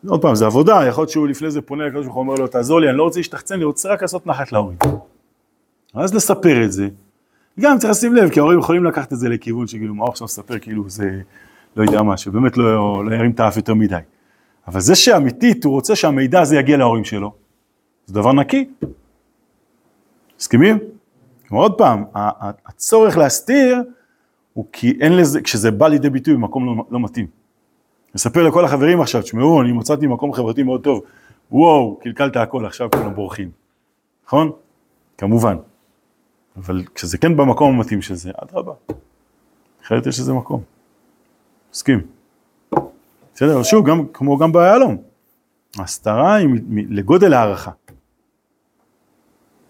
עוד 0.06 0.22
פעם, 0.22 0.34
זה 0.34 0.46
עבודה, 0.46 0.80
יכול 0.88 1.02
להיות 1.02 1.10
שהוא 1.10 1.28
לפני 1.28 1.50
זה 1.50 1.60
פונה 1.60 1.86
לקדוש 1.86 2.04
ברוך 2.04 2.16
הוא 2.16 2.22
אומר 2.22 2.34
לו, 2.34 2.46
תעזור 2.46 2.80
לי, 2.80 2.88
אני 2.88 2.96
לא 2.96 3.02
רוצה 3.02 3.18
להשתחצן, 3.18 3.54
אני 3.54 3.64
רוצה 3.64 3.92
רק 3.92 4.02
לעשות 4.02 4.26
נחת 4.26 4.52
להורים. 4.52 4.78
אז 5.94 6.14
לספר 6.14 6.64
את 6.64 6.72
זה, 6.72 6.88
גם 7.60 7.78
צריך 7.78 7.90
לשים 7.90 8.14
לב, 8.14 8.30
כי 8.30 8.40
ההורים 8.40 8.58
יכולים 8.58 8.84
לקחת 8.84 9.12
את 9.12 9.18
זה 9.18 9.28
לכיוון 9.28 9.66
שכאילו, 9.66 9.94
מה 9.94 10.04
עכשיו 10.08 10.24
מספר, 10.24 10.58
כאילו 10.58 10.90
זה, 10.90 11.20
לא 11.76 11.82
יודע 11.82 12.02
מה, 12.02 12.16
שבאמת 12.16 12.56
לא, 12.56 13.04
לא 13.04 13.14
ירים 13.14 13.30
את 13.30 13.40
האף 13.40 13.56
יותר 13.56 13.74
מדי. 13.74 13.96
אבל 14.70 14.80
זה 14.80 14.94
שאמיתית, 14.94 15.64
הוא 15.64 15.72
רוצה 15.72 15.96
שהמידע 15.96 16.40
הזה 16.40 16.56
יגיע 16.56 16.76
להורים 16.76 17.04
שלו, 17.04 17.32
זה 18.06 18.14
דבר 18.14 18.32
נקי. 18.32 18.70
מסכימים? 20.38 20.78
כלומר 21.48 21.62
עוד 21.62 21.78
פעם, 21.78 22.04
הצורך 22.66 23.16
להסתיר 23.16 23.82
הוא 24.52 24.64
כי 24.72 24.98
אין 25.00 25.16
לזה, 25.16 25.40
כשזה 25.42 25.70
בא 25.70 25.88
לידי 25.88 26.10
ביטוי 26.10 26.34
במקום 26.34 26.66
לא, 26.66 26.84
לא 26.90 27.00
מתאים. 27.00 27.26
נספר 28.14 28.42
לכל 28.42 28.64
החברים 28.64 29.00
עכשיו, 29.00 29.22
תשמעו, 29.22 29.62
אני 29.62 29.72
מצאתי 29.72 30.06
מקום 30.06 30.32
חברתי 30.32 30.62
מאוד 30.62 30.84
טוב, 30.84 31.02
וואו, 31.50 31.98
קלקלת 32.02 32.36
הכל, 32.36 32.66
עכשיו 32.66 32.90
כולם 32.90 33.14
בורחים. 33.14 33.50
נכון? 34.26 34.52
כמובן. 35.18 35.56
אבל 36.56 36.82
כשזה 36.94 37.18
כן 37.18 37.36
במקום 37.36 37.74
המתאים 37.74 38.02
של 38.02 38.14
זה, 38.14 38.30
אדרבה. 38.36 38.72
אחרת 39.82 40.06
יש 40.06 40.20
לזה 40.20 40.32
מקום. 40.32 40.62
מסכים. 41.72 42.19
בסדר, 43.40 43.62
שוב, 43.62 43.88
גם, 43.88 44.06
כמו 44.12 44.38
גם 44.38 44.52
ביהלום. 44.52 44.96
ההסתרה 45.78 46.34
היא 46.34 46.48
לגודל 46.88 47.32
הערכה. 47.32 47.70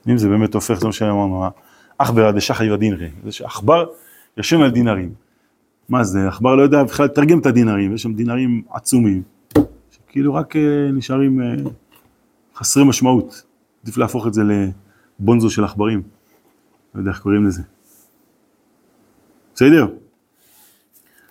אם 0.09 0.18
זה 0.18 0.28
באמת 0.28 0.54
הופך, 0.54 0.74
זה 0.74 0.87
מה 0.87 0.92
שאמרנו, 0.92 1.44
עכברא 1.98 2.30
דשחר 2.30 2.76
דינרי, 2.76 3.11
זה 3.24 3.33
שעכבר 3.33 3.87
ישן 4.37 4.61
על 4.61 4.70
דינרים. 4.70 5.14
מה 5.88 6.04
זה, 6.04 6.28
עכבר 6.28 6.54
לא 6.54 6.62
יודע 6.62 6.85
בכלל 6.85 7.06
לתרגם 7.06 7.38
את 7.38 7.46
הדינרים, 7.46 7.94
יש 7.94 8.02
שם 8.02 8.14
דינרים 8.14 8.62
עצומים, 8.70 9.22
שכאילו 9.90 10.35
רק 10.35 10.56
אה, 10.56 10.90
נשארים 10.92 11.42
אה, 11.42 11.54
חסרי 12.56 12.85
משמעות. 12.85 13.42
עדיף 13.83 13.96
להפוך 13.96 14.26
את 14.26 14.35
זה 14.35 14.42
לבונזו 15.20 15.50
של 15.50 15.64
עכברים, 15.64 16.02
לא 16.94 17.00
יודע 17.00 17.11
איך 17.11 17.20
קוראים 17.20 17.46
לזה. 17.46 17.62
בסדר? 19.54 19.87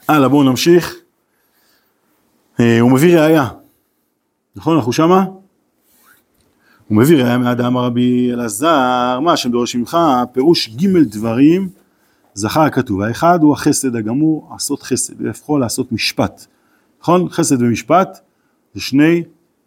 הלאה, 0.07 0.29
בואו 0.29 0.43
נמשיך. 0.43 1.08
אה, 2.59 2.79
הוא 2.79 2.91
מביא 2.91 3.19
ראייה, 3.19 3.47
נכון, 4.55 4.77
אנחנו 4.77 4.93
שמה? 4.93 5.25
הוא 6.87 6.97
מביא 6.97 7.23
ראייה 7.23 7.37
מעד 7.37 7.61
אמר 7.61 7.83
רבי 7.83 8.33
אלעזר, 8.33 9.19
מה 9.19 9.33
השם 9.33 9.51
דורש 9.51 9.75
ממך, 9.75 9.97
פירוש 10.31 10.69
ג' 10.69 10.97
דברים 10.97 11.69
זכר 12.33 12.61
הכתוב, 12.61 13.01
האחד 13.01 13.43
הוא 13.43 13.53
החסד 13.53 13.95
הגמור, 13.95 14.49
לעשות 14.51 14.83
חסד, 14.83 15.21
והפכו 15.21 15.57
לעשות 15.57 15.91
משפט, 15.91 16.45
נכון? 17.01 17.29
חסד 17.29 17.61
ומשפט 17.61 18.19
זה 18.73 18.81
שני 18.81 19.23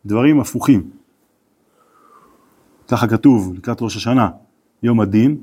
דברים 0.07 0.40
הפוכים. 0.40 0.90
ככה 2.88 3.09
כתוב 3.09 3.55
לקראת 3.55 3.83
ראש 3.83 3.96
השנה, 3.96 4.28
יום 4.83 5.00
הדין, 5.00 5.37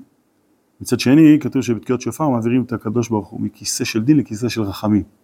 מצד 0.81 0.99
שני, 0.99 1.37
כתוב 1.39 1.61
שבתקיעות 1.61 2.01
שופר 2.01 2.29
מעבירים 2.29 2.63
את 2.63 2.73
הקדוש 2.73 3.09
ברוך 3.09 3.27
הוא 3.27 3.41
מכיסא 3.41 3.83
של 3.83 4.03
דין 4.03 4.17
לכיסא 4.17 4.49
של 4.49 4.61
רחמים. 4.61 5.18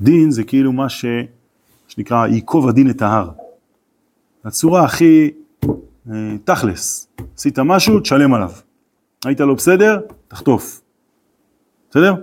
דין 0.00 0.30
זה 0.30 0.44
כאילו 0.44 0.72
מה 0.72 0.88
ש... 0.88 1.04
שנקרא 1.88 2.26
ייקוב 2.26 2.68
הדין 2.68 2.90
את 2.90 3.02
ההר. 3.02 3.30
הצורה 4.44 4.84
הכי 4.84 5.30
אה, 6.10 6.36
תכלס, 6.44 7.08
עשית 7.36 7.58
משהו, 7.58 8.00
תשלם 8.00 8.34
עליו. 8.34 8.50
היית 9.24 9.40
לא 9.40 9.54
בסדר, 9.54 10.00
תחטוף. 10.28 10.80
בסדר? 11.90 12.14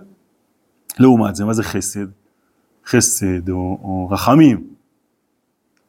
לעומת 0.99 1.35
זה, 1.35 1.45
מה 1.45 1.53
זה 1.53 1.63
חסד? 1.63 2.05
חסד 2.85 3.49
או, 3.49 3.79
או 3.83 4.09
רחמים. 4.11 4.67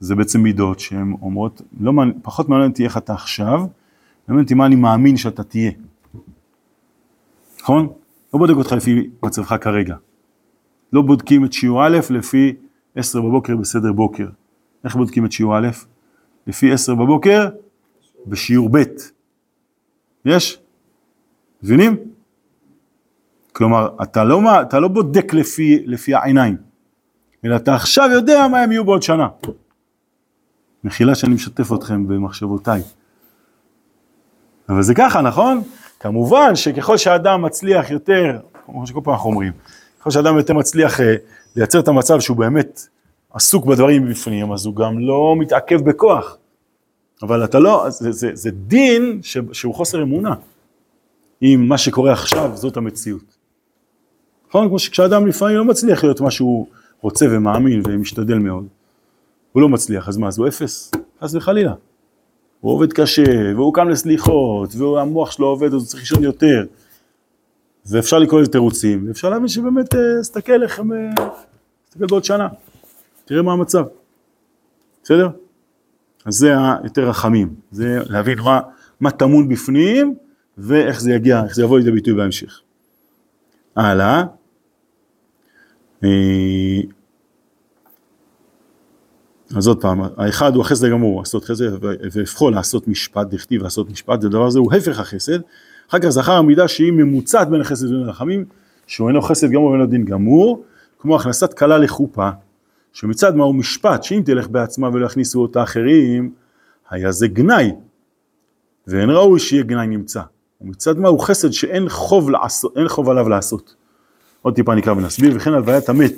זה 0.01 0.15
בעצם 0.15 0.41
מידות 0.41 0.81
שהן 0.81 1.15
אומרות, 1.23 1.63
לא, 1.81 1.93
פחות 2.23 2.49
מעניין 2.49 2.71
אותי 2.71 2.85
איך 2.85 2.97
אתה 2.97 3.13
עכשיו, 3.13 3.67
מעניין 4.29 4.45
אותי 4.45 4.55
מה 4.55 4.67
אני 4.67 4.77
מאמין 4.77 5.17
שאתה 5.17 5.45
תהיה. 5.45 5.71
נכון? 7.61 7.89
לא 8.35 8.39
בודק 8.39 8.55
אותך 8.55 8.73
לפי 8.73 9.11
מצבך 9.23 9.55
כרגע. 9.61 9.97
לא 10.95 11.03
בודקים 11.03 11.45
את 11.45 11.53
שיעור 11.53 11.87
א' 11.87 11.99
לפי 12.11 12.55
עשר 12.95 13.21
בבוקר 13.21 13.57
בסדר 13.57 13.93
בוקר. 13.93 14.27
איך 14.85 14.97
בודקים 14.97 15.27
את 15.27 15.33
שיעור 15.33 15.59
א'? 15.59 15.69
לפי 16.47 16.73
עשר 16.73 16.95
בבוקר 16.95 17.49
בשיעור 18.27 18.69
ב'. 18.73 18.83
יש? 20.25 20.61
מבינים? 21.63 21.97
כלומר, 23.53 23.89
אתה 24.03 24.25
לא, 24.25 24.63
אתה 24.63 24.81
לא 24.81 24.89
בודק 24.89 25.35
לפי, 25.35 25.83
לפי 25.87 26.15
העיניים, 26.15 26.57
אלא 27.45 27.57
אתה 27.57 27.75
עכשיו 27.75 28.09
יודע 28.13 28.49
מה 28.49 28.61
הם 28.61 28.73
יהיו 28.73 28.85
בעוד 28.85 29.03
שנה. 29.03 29.29
מחילה 30.85 31.15
שאני 31.15 31.35
משתף 31.35 31.73
אתכם 31.73 32.09
במחשבותיי. 32.09 32.83
אבל 34.69 34.83
זה 34.83 34.95
ככה, 34.95 35.21
נכון? 35.21 35.63
כמובן 36.01 36.57
שככל 36.57 36.97
שאדם 36.97 37.43
מצליח 37.43 37.91
יותר, 37.91 38.41
כמו 38.67 38.87
שכל 38.87 39.01
פעם 39.05 39.15
אנחנו 39.15 39.31
אומרים, 39.31 39.53
ככל 40.05 40.11
שאדם 40.11 40.37
יותר 40.37 40.55
מצליח 40.55 41.01
אה, 41.01 41.15
לייצר 41.57 41.81
את 41.81 41.89
המצב 41.89 42.21
שהוא 42.21 42.37
באמת 42.37 42.89
עסוק 43.33 43.67
בדברים 43.67 44.09
בפנים, 44.09 44.53
אז 44.53 44.67
הוא 44.67 44.77
גם 44.77 44.99
לא 44.99 45.35
מתעכב 45.39 45.81
בכוח. 45.81 46.37
אבל 47.23 47.45
אתה 47.45 47.59
לא, 47.59 47.87
זה, 47.89 48.13
זה, 48.13 48.31
זה 48.35 48.51
דין 48.51 49.21
ש, 49.23 49.39
שהוא 49.53 49.75
חוסר 49.75 50.03
אמונה. 50.03 50.35
אם 51.43 51.65
מה 51.69 51.79
שקורה 51.79 52.13
עכשיו 52.13 52.51
זאת 52.55 52.77
המציאות. 52.77 53.37
נכון? 54.49 54.69
כמו 54.69 54.79
שכשאדם 54.79 55.27
לפעמים 55.27 55.57
לא 55.57 55.65
מצליח 55.65 56.05
להיות 56.05 56.21
מה 56.21 56.31
שהוא 56.31 56.67
רוצה 57.01 57.27
ומאמין 57.31 57.83
ומשתדל 57.85 58.39
מאוד, 58.39 58.67
הוא 59.53 59.63
לא 59.63 59.69
מצליח, 59.69 60.09
אז 60.09 60.17
מה, 60.17 60.29
אז 60.29 60.39
הוא 60.39 60.49
אפס? 60.49 60.91
חס 61.23 61.35
וחלילה. 61.35 61.75
הוא 62.61 62.73
עובד 62.73 62.93
קשה, 62.93 63.55
והוא 63.57 63.75
קם 63.75 63.89
לסליחות, 63.89 64.75
והמוח 64.75 65.31
שלו 65.31 65.47
עובד, 65.47 65.67
אז 65.67 65.75
הוא 65.75 65.83
צריך 65.83 66.01
לישון 66.01 66.23
יותר. 66.23 66.65
ואפשר 67.87 68.19
לקרוא 68.19 68.41
לזה 68.41 68.51
תירוצים, 68.51 69.09
ואפשר 69.09 69.31
להבין 69.31 69.49
שבאמת, 69.49 69.95
תסתכל 70.21 70.63
איך 70.63 70.79
הם, 70.79 70.91
תסתכל 71.89 72.07
בעוד 72.07 72.25
שנה, 72.25 72.49
תראה 73.25 73.43
מה 73.43 73.53
המצב. 73.53 73.85
בסדר? 75.03 75.29
אז 76.25 76.35
זה 76.35 76.55
היותר 76.83 77.09
רחמים, 77.09 77.55
זה 77.71 77.99
להבין 78.07 78.39
מה, 78.39 78.61
מה 79.01 79.11
טמון 79.11 79.49
בפנים, 79.49 80.15
ואיך 80.59 81.01
זה 81.01 81.13
יגיע, 81.13 81.45
איך 81.45 81.55
זה 81.55 81.63
יבוא 81.63 81.79
לידי 81.79 81.91
ביטוי 81.91 82.15
בהמשך. 82.15 82.61
הלאה. 83.77 84.23
אה, 86.05 86.81
אז 89.57 89.67
עוד 89.67 89.81
פעם, 89.81 90.01
האחד 90.17 90.55
הוא 90.55 90.63
החסד 90.63 90.85
הגמור, 90.85 91.21
לעשות 91.21 91.45
חסד, 91.45 91.65
והפכו 92.13 92.51
לעשות 92.51 92.89
משפט, 92.89 93.27
דכתיב 93.27 93.63
לעשות 93.63 93.91
משפט, 93.91 94.21
זה 94.21 94.29
דבר 94.29 94.47
הזה 94.47 94.59
הוא 94.59 94.73
הפך 94.75 95.01
החסד. 95.01 95.39
אחר 95.89 95.99
כך 95.99 96.09
זכר 96.09 96.33
המידה 96.33 96.69
שהיא 96.69 96.93
ממוצעת 96.93 97.51
בין 97.51 97.61
החסד 97.61 97.87
ובין 97.87 98.03
הרחמים, 98.03 98.45
שהוא 98.87 99.09
אינו 99.09 99.23
חסד 99.23 99.51
גמור 99.51 99.71
ואינו 99.71 99.87
דין 99.87 100.05
גמור, 100.05 100.65
כמו 100.99 101.17
הכנסת 101.17 101.55
כלה 101.55 101.79
לחופה, 101.79 102.31
שמצד 102.93 103.37
מה 103.37 103.45
הוא 103.45 103.55
משפט, 103.55 104.03
שאם 104.03 104.23
תלך 104.25 104.49
בעצמה 104.49 104.89
ולא 104.93 105.07
יכניסו 105.07 105.43
אותה 105.43 105.63
אחרים, 105.63 106.33
היה 106.91 107.13
זה 107.13 107.29
גנאי, 107.29 107.73
ואין 108.87 109.11
ראוי 109.11 109.41
שיהיה 109.41 109.63
גנאי 109.63 109.87
נמצא. 109.87 110.21
ומצד 110.61 110.99
מה 110.99 111.09
הוא 111.09 111.21
חסד 111.21 111.51
שאין 111.51 111.89
חוב, 111.89 112.31
לעשות, 112.31 112.75
חוב 112.89 113.11
עליו 113.11 113.29
לעשות. 113.29 113.75
עוד 114.43 114.55
טיפה 114.55 114.75
נקרא 114.75 114.93
ונסביר, 114.93 115.33
וכן 115.37 115.53
הלוויית 115.53 115.89
המת. 115.89 116.15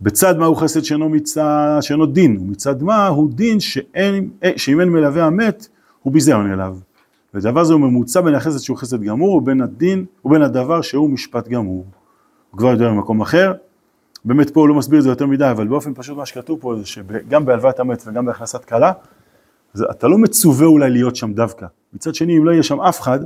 בצד 0.00 0.38
מה 0.38 0.46
הוא 0.46 0.56
חסד 0.56 0.82
שאינו, 0.82 1.08
מצד, 1.08 1.78
שאינו 1.80 2.06
דין, 2.06 2.36
ומצד 2.40 2.82
מה 2.82 3.06
הוא 3.06 3.30
דין 3.32 3.60
שאין, 3.60 4.30
שאם 4.56 4.80
אין 4.80 4.88
מלווה 4.88 5.24
המת, 5.24 5.68
הוא 6.02 6.12
ביזיון 6.12 6.52
אליו. 6.52 6.76
ודבר 7.34 7.64
זה 7.64 7.72
הוא 7.72 7.80
ממוצע 7.80 8.20
בין 8.20 8.34
החסד 8.34 8.58
שהוא 8.58 8.76
חסד 8.76 9.02
גמור, 9.02 9.34
ובין 9.34 9.60
הדין, 9.60 10.04
ובין 10.24 10.42
הדבר 10.42 10.80
שהוא 10.80 11.10
משפט 11.10 11.48
גמור. 11.48 11.84
הוא 12.50 12.58
כבר 12.58 12.68
יודע 12.68 12.88
במקום 12.88 13.20
אחר, 13.20 13.52
באמת 14.24 14.50
פה 14.50 14.60
הוא 14.60 14.68
לא 14.68 14.74
מסביר 14.74 14.98
את 14.98 15.04
זה 15.04 15.10
יותר 15.10 15.26
מדי, 15.26 15.50
אבל 15.50 15.66
באופן 15.66 15.94
פשוט 15.94 16.16
מה 16.16 16.26
שכתוב 16.26 16.60
פה 16.60 16.76
זה 16.78 16.86
שגם 16.86 17.44
בהלוואת 17.44 17.80
המת 17.80 18.02
וגם 18.06 18.26
בהכנסת 18.26 18.64
כלה, 18.64 18.92
אתה 19.90 20.08
לא 20.08 20.18
מצווה 20.18 20.66
אולי 20.66 20.90
להיות 20.90 21.16
שם 21.16 21.32
דווקא. 21.32 21.66
מצד 21.92 22.14
שני, 22.14 22.38
אם 22.38 22.44
לא 22.44 22.50
יהיה 22.50 22.62
שם 22.62 22.80
אף 22.80 23.00
אחד, 23.00 23.20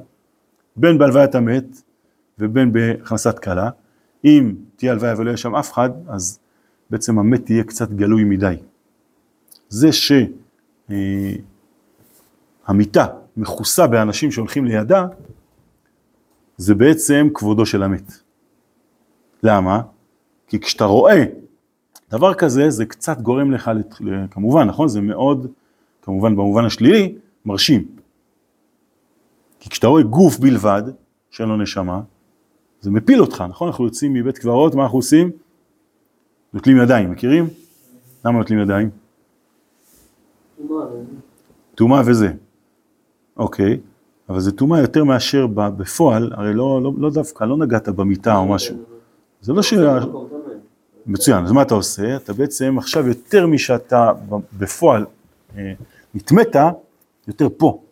בין 0.77 0.99
בהלוויית 0.99 1.35
המת 1.35 1.83
ובין 2.38 2.73
בהכנסת 2.73 3.38
כלה, 3.38 3.71
אם 4.25 4.55
תהיה 4.77 4.93
הלוויה 4.93 5.15
ולא 5.19 5.29
יהיה 5.29 5.37
שם 5.37 5.55
אף 5.55 5.73
אחד, 5.73 5.91
אז 6.09 6.38
בעצם 6.91 7.19
המת 7.19 7.51
יהיה 7.51 7.65
קצת 7.65 7.91
גלוי 7.91 8.25
מדי. 8.25 8.55
זה 9.69 9.88
שהמיטה 12.62 13.05
אה, 13.05 13.07
מכוסה 13.37 13.87
באנשים 13.87 14.31
שהולכים 14.31 14.64
לידה, 14.64 15.07
זה 16.57 16.75
בעצם 16.75 17.29
כבודו 17.35 17.66
של 17.66 17.83
המת. 17.83 18.12
למה? 19.42 19.83
כי 20.47 20.61
כשאתה 20.61 20.85
רואה 20.85 21.25
דבר 22.11 22.35
כזה, 22.35 22.71
זה 22.71 22.87
קצת 22.87 23.21
גורם 23.21 23.53
לך, 23.53 23.71
כמובן, 24.31 24.68
נכון? 24.68 24.88
זה 24.88 25.01
מאוד, 25.01 25.47
כמובן 26.03 26.37
במובן 26.37 26.64
השלילי, 26.64 27.14
מרשים. 27.45 27.87
כי 29.61 29.71
כשאתה 29.71 29.87
רואה 29.87 30.03
גוף 30.03 30.38
בלבד, 30.38 30.83
שאין 31.31 31.49
לו 31.49 31.57
נשמה, 31.57 32.01
זה 32.81 32.90
מפיל 32.90 33.21
אותך, 33.21 33.45
נכון? 33.49 33.68
אנחנו 33.68 33.85
יוצאים 33.85 34.12
מבית 34.12 34.38
קברות, 34.38 34.75
מה 34.75 34.83
אנחנו 34.83 34.99
עושים? 34.99 35.31
נוטלים 36.53 36.77
ידיים, 36.77 37.11
מכירים? 37.11 37.49
למה 38.25 38.38
נוטלים 38.38 38.59
ידיים? 38.59 38.90
טומאה 41.75 42.03
וזה. 42.07 42.33
אוקיי, 43.37 43.79
אבל 44.29 44.40
זה 44.40 44.53
טומאה 44.53 44.81
יותר 44.81 45.05
מאשר 45.05 45.47
בפועל, 45.47 46.33
הרי 46.35 46.55
לא, 46.55 46.83
לא, 46.83 46.92
לא 46.99 47.11
דווקא, 47.11 47.45
לא 47.45 47.57
נגעת 47.57 47.88
במיטה 47.88 48.37
או 48.37 48.47
משהו. 48.47 48.77
זה 49.40 49.53
לא 49.53 49.62
ש... 49.62 49.75
מצוין, 51.07 51.45
אז 51.45 51.53
מה 51.53 51.62
אתה 51.62 51.75
עושה? 51.75 52.16
אתה 52.16 52.33
בעצם 52.33 52.79
עכשיו 52.79 53.09
יותר 53.09 53.47
משאתה 53.47 54.12
בפועל 54.59 55.07
אה, 55.57 55.73
נטמאת, 56.14 56.57
יותר 57.29 57.49
פה. 57.57 57.83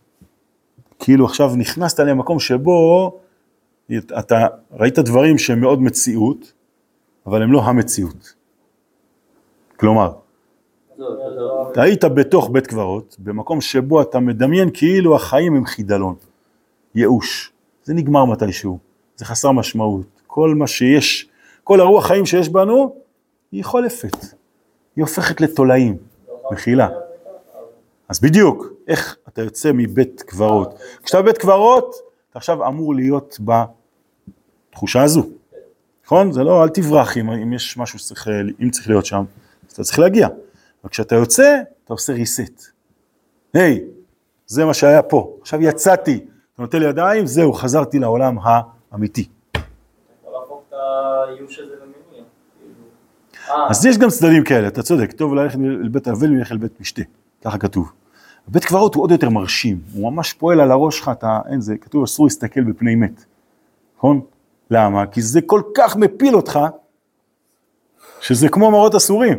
כאילו 0.98 1.24
עכשיו 1.24 1.56
נכנסת 1.56 2.00
למקום 2.00 2.40
שבו 2.40 3.20
אתה 3.96 4.46
ראית 4.72 4.98
דברים 4.98 5.38
שהם 5.38 5.60
מאוד 5.60 5.82
מציאות, 5.82 6.52
אבל 7.26 7.42
הם 7.42 7.52
לא 7.52 7.62
המציאות. 7.64 8.34
כלומר, 9.76 10.12
אתה 11.72 11.82
היית 11.82 12.04
בתוך 12.04 12.50
בית 12.52 12.66
קברות, 12.66 13.16
במקום 13.18 13.60
שבו 13.60 14.02
אתה 14.02 14.20
מדמיין 14.20 14.70
כאילו 14.74 15.16
החיים 15.16 15.54
הם 15.54 15.66
חידלון, 15.66 16.14
ייאוש, 16.94 17.52
זה 17.84 17.94
נגמר 17.94 18.24
מתישהו, 18.24 18.78
זה 19.16 19.24
חסר 19.24 19.52
משמעות, 19.52 20.06
כל 20.26 20.54
מה 20.54 20.66
שיש, 20.66 21.28
כל 21.64 21.80
הרוח 21.80 22.06
חיים 22.06 22.26
שיש 22.26 22.48
בנו, 22.48 22.94
היא 23.52 23.64
חולפת, 23.64 24.16
היא 24.96 25.04
הופכת 25.04 25.40
לתולעים, 25.40 25.96
מחילה. 26.52 26.88
אז 28.08 28.20
בדיוק, 28.20 28.66
איך 28.88 29.16
אתה 29.28 29.42
יוצא 29.42 29.70
מבית 29.74 30.22
קברות. 30.22 30.78
כשאתה 31.02 31.22
בבית 31.22 31.38
קברות, 31.38 31.94
אתה 32.30 32.38
עכשיו 32.38 32.66
אמור 32.66 32.94
להיות 32.94 33.38
בתחושה 34.70 35.02
הזו, 35.02 35.22
נכון? 36.04 36.32
זה 36.32 36.44
לא, 36.44 36.64
אל 36.64 36.68
תברח 36.68 37.16
אם, 37.16 37.30
אם 37.30 37.52
יש 37.52 37.76
משהו 37.76 37.98
שצריך, 37.98 38.28
אם 38.62 38.70
צריך 38.70 38.88
להיות 38.88 39.06
שם, 39.06 39.24
אז 39.68 39.72
אתה 39.72 39.84
צריך 39.84 39.98
להגיע. 39.98 40.28
וכשאתה 40.84 41.14
יוצא, 41.14 41.60
אתה 41.84 41.92
עושה 41.92 42.12
reset. 42.12 42.62
היי, 43.54 43.78
hey, 43.78 43.80
זה 44.46 44.64
מה 44.64 44.74
שהיה 44.74 45.02
פה, 45.02 45.36
עכשיו 45.40 45.62
יצאתי, 45.62 46.24
אתה 46.54 46.62
נותן 46.62 46.78
לי 46.78 46.86
ידיים, 46.86 47.26
זהו, 47.26 47.52
חזרתי 47.52 47.98
לעולם 47.98 48.36
האמיתי. 48.42 49.28
אז 53.68 53.86
יש 53.86 53.98
גם 53.98 54.08
צדדים 54.08 54.44
כאלה, 54.44 54.68
אתה 54.68 54.82
צודק, 54.82 55.12
טוב 55.12 55.34
ללכת 55.34 55.58
לבית 55.82 56.08
אבל 56.08 56.28
מלך 56.28 56.52
אל 56.52 56.56
בית 56.56 56.80
משתה, 56.80 57.02
ככה 57.44 57.58
כתוב. 57.58 57.92
בית 58.48 58.64
קברות 58.64 58.94
הוא 58.94 59.02
עוד 59.02 59.10
יותר 59.10 59.30
מרשים, 59.30 59.80
הוא 59.94 60.12
ממש 60.12 60.32
פועל 60.32 60.60
על 60.60 60.70
הראש 60.70 60.98
שלך, 60.98 61.10
אתה, 61.12 61.40
אין 61.50 61.60
זה, 61.60 61.76
כתוב 61.76 62.02
אסור 62.02 62.26
להסתכל 62.26 62.60
בפני 62.60 62.94
מת, 62.94 63.24
נכון? 63.96 64.20
למה? 64.70 65.06
כי 65.06 65.22
זה 65.22 65.40
כל 65.40 65.62
כך 65.74 65.96
מפיל 65.96 66.36
אותך, 66.36 66.58
שזה 68.20 68.48
כמו 68.48 68.70
מראות 68.70 68.94
אסורים. 68.94 69.38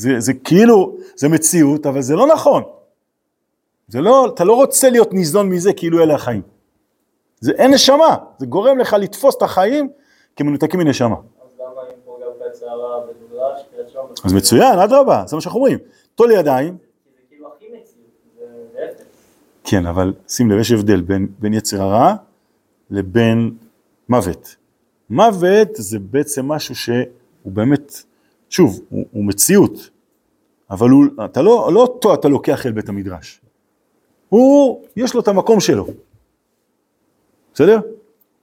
זה, 0.00 0.20
זה 0.20 0.32
כאילו, 0.34 0.96
זה 1.16 1.28
מציאות, 1.28 1.86
אבל 1.86 2.02
זה 2.02 2.14
לא 2.14 2.26
נכון. 2.26 2.62
זה 3.88 4.00
לא, 4.00 4.26
אתה 4.34 4.44
לא 4.44 4.52
רוצה 4.52 4.90
להיות 4.90 5.12
ניזון 5.12 5.48
מזה 5.48 5.72
כאילו 5.72 6.02
אלה 6.02 6.14
החיים. 6.14 6.42
זה 7.40 7.52
אין 7.52 7.74
נשמה, 7.74 8.16
זה 8.38 8.46
גורם 8.46 8.78
לך 8.78 8.92
לתפוס 8.92 9.36
את 9.36 9.42
החיים 9.42 9.88
כמנותקים 10.36 10.80
מנשמה. 10.80 11.16
אז 14.24 14.32
מצוין, 14.32 14.78
אדרבה, 14.78 15.24
זה 15.26 15.36
מה 15.36 15.40
שאנחנו 15.40 15.60
אומרים. 15.60 15.78
טול 16.14 16.30
ידיים, 16.30 16.76
כאילו. 17.28 17.48
כן, 19.64 19.86
אבל 19.86 20.12
שים 20.28 20.50
לב, 20.50 20.58
יש 20.58 20.72
הבדל 20.72 21.00
בין, 21.00 21.28
בין 21.38 21.54
יצר 21.54 21.82
הרע 21.82 22.14
לבין 22.90 23.50
מוות. 24.08 24.56
מוות 25.10 25.68
זה 25.72 25.98
בעצם 25.98 26.48
משהו 26.48 26.74
שהוא 26.74 27.02
באמת, 27.44 28.02
שוב, 28.50 28.80
הוא, 28.88 29.06
הוא 29.12 29.24
מציאות, 29.24 29.90
אבל 30.70 30.90
הוא, 30.90 31.04
אתה 31.24 31.42
לא, 31.42 31.70
לא 31.72 31.80
אותו 31.80 32.14
אתה 32.14 32.28
לוקח 32.28 32.66
אל 32.66 32.72
בית 32.72 32.88
המדרש. 32.88 33.40
הוא, 34.28 34.82
יש 34.96 35.14
לו 35.14 35.20
את 35.20 35.28
המקום 35.28 35.60
שלו. 35.60 35.86
בסדר? 37.54 37.80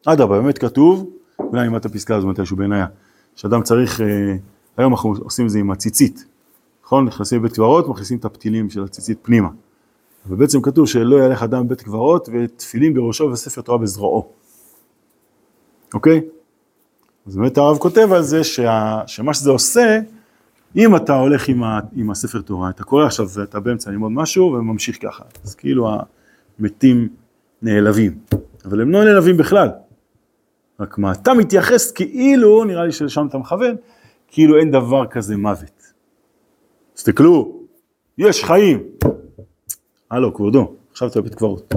אדרבה, 0.05 0.41
באמת 0.41 0.57
כתוב, 0.57 1.09
אולי 1.39 1.59
אני 1.59 1.67
אלמד 1.67 1.79
את 1.79 1.85
הפסקה 1.85 2.15
הזו 2.15 2.27
מתישהו 2.27 2.57
בעיניי, 2.57 2.83
שאדם 3.35 3.63
צריך, 3.63 4.01
אה, 4.01 4.35
היום 4.77 4.93
אנחנו 4.93 5.13
עושים 5.19 5.45
את 5.45 5.51
זה 5.51 5.59
עם 5.59 5.71
הציצית, 5.71 6.25
נכון? 6.83 7.05
נכנסים 7.05 7.39
לבית 7.39 7.53
קברות, 7.53 7.87
מכניסים 7.87 8.17
את 8.17 8.25
הפתילים 8.25 8.69
של 8.69 8.83
הציצית 8.83 9.19
פנימה. 9.21 9.49
ובעצם 10.29 10.61
כתוב 10.61 10.87
שלא 10.87 11.25
ילך 11.25 11.43
אדם 11.43 11.67
בבית 11.67 11.81
קברות 11.81 12.29
ותפילין 12.33 12.93
בראשו 12.93 13.23
וספר 13.23 13.61
תורה 13.61 13.77
בזרועו. 13.77 14.27
אוקיי? 15.93 16.21
אז 17.27 17.35
באמת 17.35 17.57
הרב 17.57 17.77
כותב 17.77 18.07
על 18.11 18.21
זה 18.21 18.43
שה, 18.43 19.01
שמה 19.07 19.33
שזה 19.33 19.49
עושה, 19.49 19.99
אם 20.75 20.95
אתה 20.95 21.15
הולך 21.15 21.47
עם, 21.47 21.63
ה, 21.63 21.79
עם 21.95 22.11
הספר 22.11 22.41
תורה, 22.41 22.69
אתה 22.69 22.83
קורא 22.83 23.05
עכשיו 23.05 23.27
ואתה 23.33 23.59
באמצע 23.59 23.91
ללמוד 23.91 24.11
משהו 24.11 24.45
וממשיך 24.45 24.97
ככה, 25.01 25.23
אז 25.43 25.55
כאילו 25.55 25.89
המתים 26.59 27.09
נעלבים, 27.61 28.17
אבל 28.65 28.81
הם 28.81 28.91
לא 28.91 29.03
נעלבים 29.03 29.37
בכלל. 29.37 29.69
רק 30.79 30.97
מה, 30.97 31.11
אתה 31.11 31.33
מתייחס 31.33 31.91
כאילו, 31.91 32.63
נראה 32.63 32.85
לי 32.85 32.91
שלשם 32.91 33.27
אתה 33.29 33.37
מכוון, 33.37 33.75
כאילו 34.27 34.57
אין 34.57 34.71
דבר 34.71 35.07
כזה 35.07 35.37
מוות. 35.37 35.81
תסתכלו, 36.93 37.59
יש 38.17 38.43
חיים. 38.43 38.83
הלו, 40.11 40.33
כבודו, 40.33 40.73
עכשיו 40.91 41.07
אתה 41.07 41.21
בבית 41.21 41.35
קברות. 41.35 41.73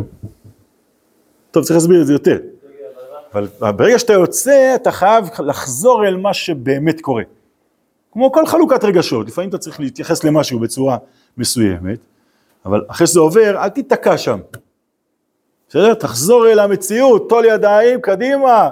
טוב, 1.50 1.64
צריך 1.64 1.74
להסביר 1.74 2.02
את 2.02 2.06
זה 2.06 2.12
יותר. 2.12 2.38
אבל 3.32 3.46
ברגע 3.72 3.98
שאתה 3.98 4.12
יוצא, 4.12 4.72
אתה 4.74 4.90
חייב 4.90 5.24
לחזור 5.38 6.06
אל 6.06 6.16
מה 6.16 6.34
שבאמת 6.34 7.00
קורה. 7.00 7.22
כמו 8.12 8.32
כל 8.32 8.46
חלוקת 8.46 8.84
רגשות, 8.84 9.26
לפעמים 9.26 9.50
אתה 9.50 9.58
צריך 9.58 9.80
להתייחס 9.80 10.24
למשהו 10.24 10.58
בצורה 10.58 10.96
מסוימת, 11.36 11.98
אבל 12.64 12.84
אחרי 12.88 13.06
שזה 13.06 13.20
עובר, 13.20 13.62
אל 13.62 13.68
תיתקע 13.68 14.18
שם. 14.18 14.40
בסדר? 15.68 15.94
תחזור 15.94 16.48
אל 16.48 16.58
המציאות, 16.58 17.28
טול 17.28 17.44
ידיים, 17.44 18.00
קדימה, 18.00 18.70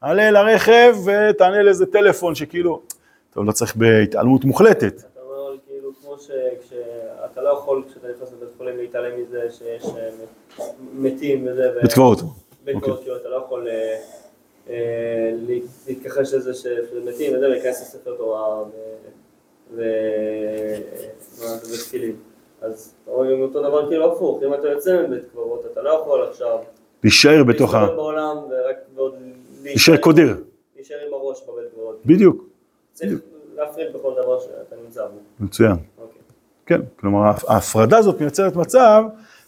עלה 0.00 0.28
אל 0.28 0.36
הרכב 0.36 0.96
ותענה 1.06 1.62
לאיזה 1.62 1.86
טלפון 1.86 2.34
שכאילו, 2.34 2.82
טוב, 3.34 3.44
לא 3.44 3.52
צריך 3.52 3.76
בהתעלמות 3.76 4.44
מוחלטת. 4.44 4.98
אתה 4.98 5.20
אומר 5.20 5.56
כאילו 5.66 5.90
כמו 6.02 6.16
שכשאתה 6.18 7.42
לא 7.42 7.48
יכול 7.48 7.82
כשאתה 7.90 8.06
נכנס 8.16 8.32
לבית 8.32 8.54
חולים 8.58 8.76
להתעלם 8.76 9.10
מזה 9.20 9.40
שיש 9.50 9.84
אה, 9.84 10.08
מתים 10.92 11.48
וזה, 11.48 11.62
בית 11.82 11.92
קברות. 11.92 12.20
בית 12.66 12.76
קברות, 12.82 13.00
כאילו 13.00 13.16
אתה 13.16 13.28
לא 13.28 13.36
יכול 13.36 13.68
אה, 13.68 14.00
אה, 14.70 14.74
לה- 15.48 15.54
להתכחש 15.88 16.34
לזה 16.34 16.54
ש- 16.54 16.58
שזה 16.62 17.00
מתים 17.04 17.34
וזה, 17.36 17.46
ולהיכנס 17.46 17.80
לספר 17.80 18.14
תורה 18.16 18.62
ו- 18.62 18.66
ו- 19.74 20.76
מה 21.40 21.46
זה, 21.46 21.74
ותפילין. 21.74 22.16
אז 22.60 22.94
גם 23.08 23.40
אותו 23.42 23.62
דבר 23.62 23.88
כאילו 23.88 24.12
הפוך, 24.12 24.42
אם 24.42 24.54
אתה 24.54 24.68
יוצא 24.68 25.02
מבית 25.06 25.22
קברות 25.32 25.66
אתה 25.72 25.82
לא 25.82 25.90
יכול 25.90 26.22
עכשיו 26.30 26.58
להישאר 27.04 27.44
בתוך 27.44 27.74
ה... 27.74 27.78
להסתובב 27.80 27.96
בעולם 27.96 28.36
ורק 28.50 28.76
להישאר 29.62 29.96
קודר. 29.96 30.34
להישאר 30.76 30.96
עם 31.06 31.14
הראש 31.14 31.42
בבית 31.42 31.72
קברות. 31.74 32.00
בדיוק, 32.06 32.44
צריך 32.92 33.12
להפריד 33.56 33.92
בכל 33.92 34.12
דבר 34.22 34.40
שאתה 34.40 34.76
נמצא 34.84 35.06
בו. 35.06 35.44
מצוין. 35.44 35.72
אוקיי. 35.98 36.20
כן, 36.66 36.80
כלומר 37.00 37.18
ההפרדה 37.48 37.98
הזאת 37.98 38.20
מייצרת 38.20 38.56
מצב, 38.56 39.02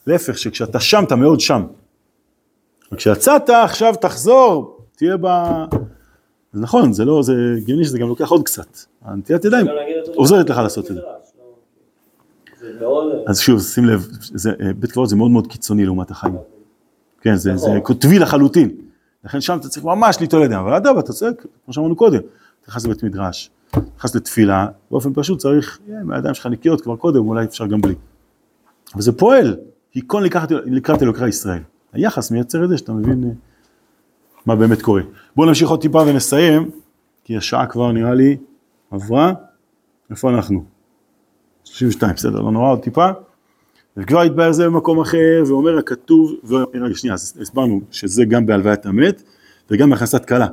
להפך, 0.06 0.38
שכשאתה 0.38 0.80
שם 0.80 1.04
אתה 1.06 1.16
מאוד 1.16 1.40
שם. 1.40 1.62
וכשיצאת 2.92 3.50
עכשיו 3.50 3.94
תחזור, 4.00 4.78
תהיה 4.96 5.16
ב... 5.20 5.26
זה 6.52 6.60
נכון, 6.60 6.92
זה 6.92 7.04
לא, 7.04 7.22
זה 7.22 7.32
הגיוני 7.56 7.84
שזה 7.84 7.98
גם 7.98 8.08
לוקח 8.08 8.30
עוד 8.30 8.42
קצת. 8.44 8.78
הנטיית 9.02 9.44
ידיים 9.44 9.66
עוזרת 10.14 10.50
לך 10.50 10.58
לעשות 10.58 10.90
את 10.90 10.94
זה. 10.94 11.00
לא-. 12.80 13.12
אז 13.26 13.40
שוב, 13.40 13.60
שים 13.60 13.84
לב, 13.84 14.08
זה, 14.20 14.52
אה, 14.60 14.72
בית 14.76 14.92
קברות 14.92 15.08
זה 15.08 15.16
מאוד 15.16 15.30
מאוד 15.30 15.46
קיצוני 15.46 15.84
לעומת 15.84 16.10
החיים. 16.10 16.36
כן, 17.20 17.36
זה, 17.36 17.56
זה 17.56 17.68
נכון. 17.68 17.80
קוטבי 17.80 18.18
לחלוטין. 18.18 18.70
לכן 19.24 19.40
שם 19.40 19.58
אתה 19.60 19.68
צריך 19.68 19.84
ממש 19.84 20.20
ליטול 20.20 20.42
ידיים, 20.42 20.60
אבל 20.60 20.74
אדרבה, 20.74 21.00
אתה 21.00 21.12
צועק, 21.12 21.46
כמו 21.64 21.74
שאמרנו 21.74 21.96
קודם, 21.96 22.18
אתה 22.18 22.68
נכנס 22.68 22.84
לבית 22.84 23.02
מדרש, 23.02 23.50
נכנס 23.96 24.14
לתפילה, 24.14 24.66
באופן 24.90 25.10
פשוט 25.14 25.38
צריך, 25.38 25.78
אה, 25.90 26.14
הידיים 26.16 26.34
שלך 26.34 26.46
נקיות 26.46 26.80
כבר 26.80 26.96
קודם, 26.96 27.28
אולי 27.28 27.44
אפשר 27.44 27.66
גם 27.66 27.80
בלי. 27.80 27.94
אבל 28.94 29.02
זה 29.02 29.12
פועל, 29.12 29.56
היכון 29.94 30.22
לקראת 30.66 31.02
אלוקי 31.02 31.28
ישראל. 31.28 31.62
היחס 31.92 32.30
מייצר 32.30 32.64
את 32.64 32.68
זה 32.68 32.78
שאתה 32.78 32.92
מבין 32.92 33.24
אה, 33.24 33.30
מה 34.46 34.56
באמת 34.56 34.82
קורה. 34.82 35.02
בואו 35.36 35.48
נמשיך 35.48 35.68
עוד 35.68 35.80
טיפה 35.80 35.98
ונסיים, 35.98 36.70
כי 37.24 37.36
השעה 37.36 37.66
כבר 37.66 37.92
נראה 37.92 38.14
לי 38.14 38.36
עברה. 38.90 39.32
איפה 40.10 40.30
אנחנו? 40.30 40.64
32, 41.64 42.14
בסדר, 42.14 42.40
לא 42.40 42.50
נורא, 42.50 42.70
עוד 42.70 42.82
טיפה. 42.82 43.08
וכבר 43.96 44.20
התבהר 44.20 44.52
זה 44.52 44.66
במקום 44.66 45.00
אחר, 45.00 45.42
ואומר 45.46 45.78
הכתוב, 45.78 46.32
רגע 46.74 46.94
שנייה, 46.94 47.14
אז 47.14 47.38
הסברנו 47.40 47.80
שזה 47.90 48.24
גם 48.24 48.46
בהלוויית 48.46 48.86
המת, 48.86 49.22
וגם 49.70 49.90
בהכנסת 49.90 50.24
כלה, 50.24 50.46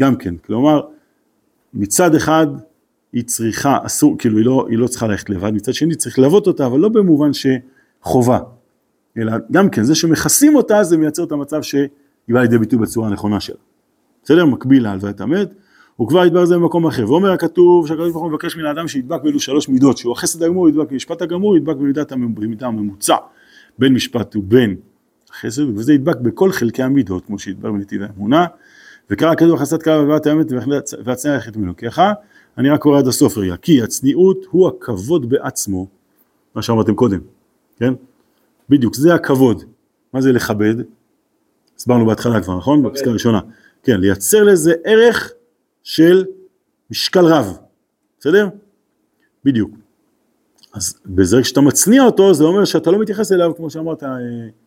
גם 0.00 0.16
כן, 0.16 0.36
כלומר, 0.36 0.80
מצד 1.74 2.14
אחד 2.14 2.46
היא 3.12 3.24
צריכה, 3.24 3.78
אסור, 3.86 4.18
כאילו 4.18 4.38
היא 4.38 4.46
לא, 4.46 4.66
היא 4.70 4.78
לא 4.78 4.86
צריכה 4.86 5.06
ללכת 5.06 5.30
לבד, 5.30 5.50
מצד 5.52 5.74
שני 5.74 5.94
צריך 5.94 6.18
ללוות 6.18 6.46
אותה, 6.46 6.66
אבל 6.66 6.78
לא 6.78 6.88
במובן 6.88 7.30
שחובה, 7.32 8.38
אלא 9.20 9.32
גם 9.52 9.70
כן, 9.70 9.82
זה 9.82 9.94
שמכסים 9.94 10.56
אותה 10.56 10.84
זה 10.84 10.96
מייצר 10.96 11.24
את 11.24 11.32
המצב 11.32 11.62
שהיא 11.62 11.88
באה 12.28 12.42
לידי 12.42 12.58
ביטוי 12.58 12.78
בצורה 12.78 13.08
הנכונה 13.08 13.40
שלה. 13.40 13.56
בסדר? 14.24 14.46
מקביל 14.46 14.82
להלוויית 14.82 15.20
המת, 15.20 15.54
וכבר 16.02 16.26
יתברר 16.26 16.44
זה 16.44 16.54
במקום 16.54 16.86
אחר. 16.86 17.10
ואומר 17.10 17.32
הכתוב 17.32 17.86
שהקדוש 17.86 18.12
ברוך 18.12 18.24
הוא 18.24 18.30
מבקש 18.30 18.56
מן 18.56 18.64
האדם 18.64 18.88
שידבק 18.88 19.22
באלו 19.22 19.40
שלוש 19.40 19.68
מידות, 19.68 19.98
שהוא 19.98 20.12
החסד 20.12 20.42
הגמור 20.42 20.68
ידבק 20.68 20.90
במשפט 20.90 21.22
הגמור, 21.22 21.56
ידבק 21.56 21.76
במידת 21.76 22.12
הממוצע 22.62 23.16
בין 23.78 23.94
משפט 23.94 24.36
ובין 24.36 24.76
החסד, 25.30 25.78
וזה 25.78 25.92
ידבק 25.92 26.16
בכל 26.16 26.52
חלקי 26.52 26.82
המידות, 26.82 27.26
כמו 27.26 27.38
שהתברר 27.38 27.72
בנתיב 27.72 28.02
האמונה. 28.02 28.46
וקרא 29.10 29.30
הכתוב 29.30 29.56
חסד 29.56 29.82
קרא 29.82 30.02
ובאת 30.02 30.26
האמת 30.26 30.46
והצניעה 31.04 31.36
ללכת 31.36 31.56
מלוקיך. 31.56 32.00
אני 32.58 32.70
רק 32.70 32.80
קורא 32.80 32.98
עד 32.98 33.06
הסוף 33.06 33.38
רגע, 33.38 33.56
כי 33.56 33.82
הצניעות 33.82 34.46
הוא 34.50 34.68
הכבוד 34.68 35.30
בעצמו, 35.30 35.86
מה 36.54 36.62
שאמרתם 36.62 36.94
קודם, 36.94 37.20
כן? 37.78 37.94
בדיוק, 38.70 38.94
זה 38.94 39.14
הכבוד. 39.14 39.64
מה 40.12 40.20
זה 40.20 40.32
לכבד? 40.32 40.74
הסברנו 41.76 42.06
בהתחלה 42.06 42.42
כבר, 42.42 42.56
נכון? 42.56 42.82
בפסקה 42.82 43.10
הראשונה. 43.10 43.40
כן, 43.82 44.00
לייצר 44.00 44.42
לזה 44.42 44.74
ערך 44.84 45.32
של 45.82 46.24
משקל 46.90 47.24
רב, 47.24 47.58
בסדר? 48.20 48.48
בדיוק. 49.44 49.70
אז 50.72 51.00
בזה 51.06 51.42
כשאתה 51.42 51.60
מצניע 51.60 52.02
אותו, 52.02 52.34
זה 52.34 52.44
אומר 52.44 52.64
שאתה 52.64 52.90
לא 52.90 52.98
מתייחס 52.98 53.32
אליו, 53.32 53.52
כמו 53.56 53.70
שאמרת, 53.70 54.02
אה, 54.02 54.08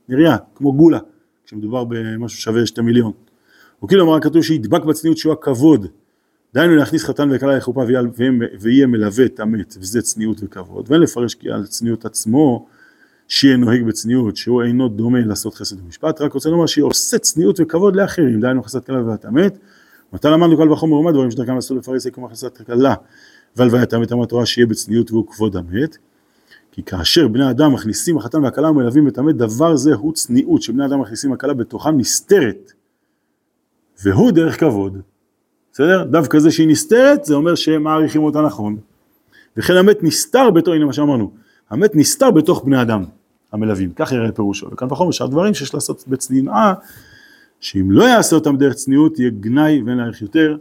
נריה, 0.09 0.37
כמו 0.55 0.73
גולה, 0.73 0.99
כשמדובר 1.45 1.83
במשהו 1.83 2.41
שווה 2.41 2.65
שתי 2.65 2.81
מיליון. 2.81 3.11
או 3.81 3.87
כאילו 3.87 4.03
אמר 4.03 4.19
כתוב 4.19 4.43
שידבק 4.43 4.83
בצניעות 4.83 5.17
שהוא 5.17 5.33
הכבוד. 5.33 5.87
דהיינו 6.53 6.75
להכניס 6.75 7.03
חתן 7.03 7.29
וכלה 7.31 7.57
לחופה 7.57 7.81
ויהיה 8.59 8.87
מלווה 8.87 9.25
את 9.25 9.39
המת, 9.39 9.75
וזה 9.79 10.01
צניעות 10.01 10.37
וכבוד. 10.43 10.91
ואין 10.91 11.01
לפרש 11.01 11.35
כי 11.35 11.51
על 11.51 11.65
צניעות 11.67 12.05
עצמו, 12.05 12.65
שיהיה 13.27 13.57
נוהג 13.57 13.83
בצניעות, 13.83 14.38
שהוא 14.38 14.63
אינו 14.63 14.89
דומה 14.89 15.19
לעשות 15.19 15.55
חסד 15.55 15.81
ומשפט, 15.86 16.21
רק 16.21 16.33
רוצה 16.33 16.49
לומר 16.49 16.65
שיהיה 16.65 16.86
עושה 16.86 17.17
צניעות 17.17 17.59
וכבוד 17.59 17.95
לאחרים, 17.95 18.39
דהיינו 18.39 18.63
חסד 18.63 18.83
כלה 18.83 18.95
והלוויית 18.95 19.25
המת. 19.25 19.57
מתי 20.13 20.27
למדנו 20.27 20.57
קל 20.57 20.71
וחומר 20.71 20.93
ומה 20.93 21.12
דברים 21.12 21.31
שדרכם 21.31 21.55
לעשות 21.55 21.77
לפרס 21.77 22.07
כמו 22.07 22.29
חסד 22.29 22.57
כלה 22.57 22.93
והלוויית 23.55 23.93
המת 23.93 24.12
אמר 24.12 24.25
תורה 24.25 24.45
שיהיה 24.45 24.67
בצניעות 24.67 25.12
והוא 25.12 25.27
כבוד 25.27 25.55
המת. 25.55 25.97
כי 26.71 26.83
כאשר 26.83 27.27
בני 27.27 27.49
אדם 27.49 27.73
מכניסים 27.73 28.17
החתן 28.17 28.43
והכלה 28.43 28.69
ומלווים 28.69 29.07
את 29.07 29.17
המת, 29.17 29.36
דבר 29.36 29.75
זה 29.75 29.93
הוא 29.93 30.13
צניעות, 30.13 30.62
שבני 30.62 30.86
אדם 30.86 30.99
מכניסים 30.99 31.33
הכלה 31.33 31.53
בתוכם 31.53 31.97
נסתרת. 31.97 32.71
והוא 34.03 34.31
דרך 34.31 34.59
כבוד. 34.59 35.01
בסדר? 35.73 36.03
דווקא 36.03 36.39
זה 36.39 36.51
שהיא 36.51 36.67
נסתרת, 36.67 37.25
זה 37.25 37.33
אומר 37.33 37.55
שהם 37.55 37.83
מעריכים 37.83 38.23
אותה 38.23 38.41
נכון. 38.41 38.77
וכן 39.57 39.73
המת 39.73 40.03
נסתר 40.03 40.49
בתוך, 40.49 40.73
הנה 40.73 40.86
מה 40.86 40.93
שאמרנו, 40.93 41.31
המת 41.73 41.95
נסתר 41.95 42.31
בתוך 42.31 42.63
בני 42.65 42.81
אדם 42.81 43.05
המלווים, 43.51 43.93
כך 43.95 44.12
יראה 44.12 44.31
פירושו. 44.31 44.67
וכאן 44.71 44.88
וחומר 44.91 45.12
שאר 45.12 45.27
דברים 45.27 45.53
שיש 45.53 45.73
לעשות 45.73 46.07
בצנעה, 46.07 46.73
שאם 47.59 47.91
לא 47.91 48.03
יעשה 48.03 48.36
אותם 48.36 48.57
דרך 48.57 48.73
צניעות, 48.73 49.19
יהיה 49.19 49.29
גנאי 49.29 49.81
ואין 49.86 49.97
להעריך 49.97 50.21
יותר, 50.21 50.57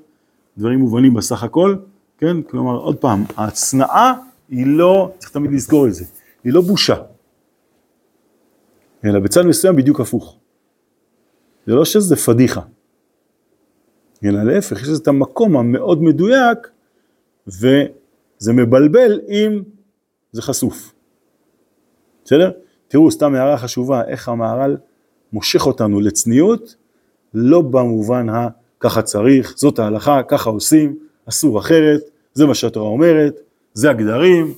דברים 0.58 0.78
מובנים 0.78 1.14
בסך 1.14 1.42
הכל, 1.42 1.76
כן? 2.18 2.42
כלומר, 2.42 2.76
עוד 2.76 2.96
פעם, 2.96 3.24
ההצנעה 3.36 4.14
היא 4.48 4.66
לא, 4.66 5.12
צריך 5.18 5.32
תמיד 5.32 5.52
לזכור 5.52 5.86
את 5.86 5.94
זה, 5.94 6.04
היא 6.44 6.52
לא 6.52 6.60
בושה, 6.60 6.96
אלא 9.04 9.20
בצד 9.20 9.42
מסוים 9.42 9.76
בדיוק 9.76 10.00
הפוך. 10.00 10.36
זה 11.66 11.74
לא 11.74 11.84
שזה 11.84 12.16
פדיחה. 12.16 12.60
אלא 14.24 14.42
להפך, 14.42 14.82
יש 14.82 14.88
את 15.02 15.08
המקום 15.08 15.56
המאוד 15.56 16.02
מדויק, 16.02 16.58
וזה 17.46 18.52
מבלבל 18.52 19.20
אם 19.28 19.62
זה 20.32 20.42
חשוף. 20.42 20.91
בסדר? 22.24 22.50
תראו, 22.88 23.10
סתם 23.10 23.34
הערה 23.34 23.58
חשובה, 23.58 24.02
איך 24.04 24.28
המהר"ל 24.28 24.76
מושך 25.32 25.66
אותנו 25.66 26.00
לצניעות, 26.00 26.74
לא 27.34 27.60
במובן 27.60 28.28
ה... 28.28 28.48
ככה 28.80 29.02
צריך, 29.02 29.54
זאת 29.56 29.78
ההלכה, 29.78 30.22
ככה 30.22 30.50
עושים, 30.50 30.96
אסור 31.28 31.58
אחרת, 31.58 32.00
זה 32.34 32.46
מה 32.46 32.54
שהתורה 32.54 32.88
אומרת, 32.88 33.40
זה 33.74 33.90
הגדרים, 33.90 34.54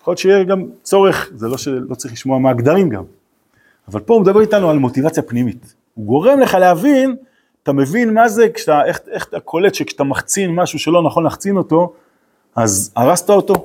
יכול 0.00 0.10
להיות 0.10 0.18
שיהיה 0.18 0.44
גם 0.44 0.66
צורך, 0.82 1.30
זה 1.34 1.48
לא 1.48 1.56
שלא 1.56 1.94
צריך 1.94 2.12
לשמוע 2.12 2.38
מה 2.38 2.50
הגדרים 2.50 2.88
גם, 2.88 3.04
אבל 3.88 4.00
פה 4.00 4.14
הוא 4.14 4.22
מדבר 4.22 4.40
איתנו 4.40 4.70
על 4.70 4.78
מוטיבציה 4.78 5.22
פנימית, 5.22 5.74
הוא 5.94 6.06
גורם 6.06 6.40
לך 6.40 6.54
להבין, 6.54 7.16
אתה 7.62 7.72
מבין 7.72 8.14
מה 8.14 8.28
זה, 8.28 8.48
כשאתה, 8.54 8.84
איך, 8.84 9.00
איך 9.10 9.28
אתה 9.28 9.40
קולט 9.40 9.74
שכשאתה 9.74 10.04
מחצין 10.04 10.54
משהו 10.54 10.78
שלא 10.78 11.02
נכון 11.02 11.26
לחצין 11.26 11.56
אותו, 11.56 11.92
אז 12.56 12.92
הרסת 12.96 13.30
אותו. 13.30 13.63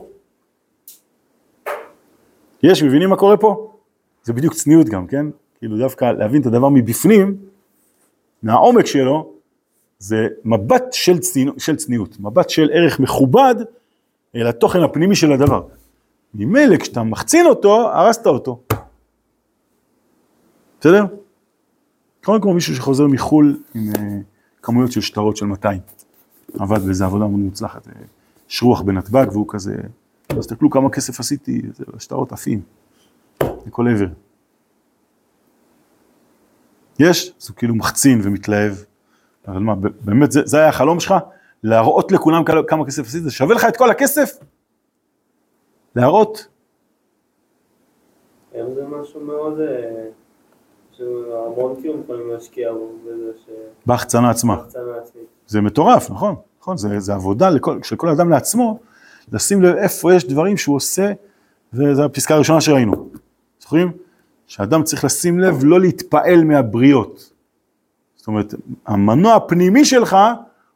יש, 2.64 2.84
מבינים 2.84 3.10
מה 3.10 3.16
קורה 3.16 3.38
פה? 3.38 3.72
זה 4.24 4.34
בדיוק 4.34 4.54
צניעות 4.54 4.90
גם, 4.90 5.08
כן? 5.08 5.26
כאילו 5.60 5.78
דווקא 5.78 6.06
להבין 6.06 6.42
את 6.42 6.46
הדבר 6.46 6.70
מבפנים, 6.70 7.38
מהעומק 8.44 8.86
שלו, 8.86 9.34
זה 10.00 10.28
מבט 10.46 10.84
של, 10.92 11.20
צניע, 11.20 11.52
של 11.58 11.76
צניעות, 11.76 12.20
מבט 12.20 12.50
של 12.50 12.70
ערך 12.74 13.00
מכובד 13.00 13.56
אל 14.36 14.48
התוכן 14.48 14.82
הפנימי 14.82 15.16
של 15.16 15.32
הדבר. 15.32 15.62
ממילא 16.34 16.78
כשאתה 16.78 17.04
מחצין 17.04 17.46
אותו, 17.46 17.90
הרסת 17.90 18.28
אותו. 18.28 18.60
בסדר? 20.80 21.06
קודם 22.24 22.42
כל 22.42 22.54
מישהו 22.54 22.76
שחוזר 22.76 23.08
מחו"ל 23.08 23.60
עם 23.76 23.92
uh, 23.96 24.00
כמויות 24.62 24.92
של 24.92 25.02
שטרות 25.02 25.38
של 25.38 25.46
200. 25.46 25.80
עבד 26.60 26.80
באיזה 26.80 27.06
עבודה 27.06 27.28
מאוד 27.28 27.40
מוצלחת, 27.40 27.88
אה, 27.88 27.94
שרוח 28.48 28.82
בנתב"ג 28.82 29.26
והוא 29.32 29.46
כזה, 29.50 29.76
תסתכלו 30.38 30.70
כמה 30.70 30.90
כסף 30.90 31.20
עשיתי, 31.20 31.62
זה 31.74 31.86
שטרות 32.00 32.32
עפים, 32.32 32.62
לכל 33.68 33.88
עבר. 33.88 34.08
יש, 37.00 37.34
אז 37.42 37.50
הוא 37.50 37.56
כאילו 37.56 37.76
מחצין 37.76 38.20
ומתלהב, 38.24 38.74
אבל 39.48 39.60
מה, 39.60 39.76
באמת 40.02 40.32
זה, 40.32 40.42
זה 40.46 40.58
היה 40.58 40.70
החלום 40.70 41.00
שלך? 41.00 41.14
להראות 41.64 42.12
לכולם 42.12 42.44
כמה 42.68 42.86
כסף 42.86 43.06
עשית? 43.06 43.24
זה 43.24 43.32
שווה 43.32 43.56
לך 43.56 43.66
את 43.66 43.78
כל 43.78 43.90
הכסף? 43.90 44.38
להראות? 45.96 46.48
היום 48.54 48.74
זה 48.74 48.88
משהו 48.88 49.22
מאוד, 49.22 49.60
אה, 49.60 50.06
שהמון 50.92 51.76
כאילו 51.82 52.00
יכולים 52.04 52.30
להשקיע 52.30 52.74
בו, 52.74 52.92
בזה 53.06 53.32
ש... 53.46 53.50
בהחצנה 53.86 54.30
עצמה. 54.30 54.56
בהחצנה 54.56 54.98
עצמית. 55.04 55.26
זה 55.48 55.62
מטורף, 55.62 56.12
נכון? 56.12 56.36
נכון, 56.62 56.78
זה, 56.78 57.00
זה 57.00 57.14
עבודה 57.14 57.50
לכל, 57.50 57.84
של 57.84 57.96
כל 57.96 58.10
אדם 58.10 58.30
לעצמו, 58.30 58.80
לשים 59.34 59.62
לב 59.62 59.76
איפה 59.76 60.14
יש 60.14 60.26
דברים 60.26 60.58
שהוא 60.58 60.76
עושה, 60.76 61.12
וזו 61.74 62.04
הפסקה 62.04 62.36
הראשונה 62.36 62.62
שראינו. 62.62 63.10
זוכרים? 63.60 63.92
שאדם 64.48 64.84
צריך 64.84 65.06
לשים 65.06 65.40
לב 65.40 65.64
לא 65.64 65.80
להתפעל 65.80 66.44
מהבריות. 66.44 67.32
זאת 68.16 68.28
אומרת, 68.28 68.54
המנוע 68.86 69.36
הפנימי 69.36 69.86
שלך 69.86 70.18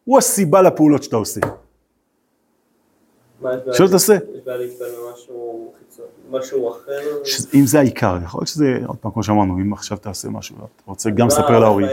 הוא 0.03 0.17
הסיבה 0.17 0.61
לפעולות 0.61 1.03
שאתה 1.03 1.15
עושה. 1.15 1.41
שלא 3.71 3.87
תעשה. 3.87 4.17
משהו 6.31 6.71
אחר? 6.71 6.99
אם 7.53 7.65
זה 7.65 7.79
העיקר, 7.79 8.17
יכול 8.23 8.39
להיות 8.39 8.47
שזה, 8.47 8.77
עוד 8.87 8.97
פעם, 8.97 9.11
כמו 9.11 9.23
שאמרנו, 9.23 9.57
אם 9.57 9.73
עכשיו 9.73 9.97
תעשה 9.97 10.29
משהו, 10.29 10.55
אתה 10.55 10.83
רוצה 10.85 11.09
גם 11.09 11.27
לספר 11.27 11.59
להורים. 11.59 11.87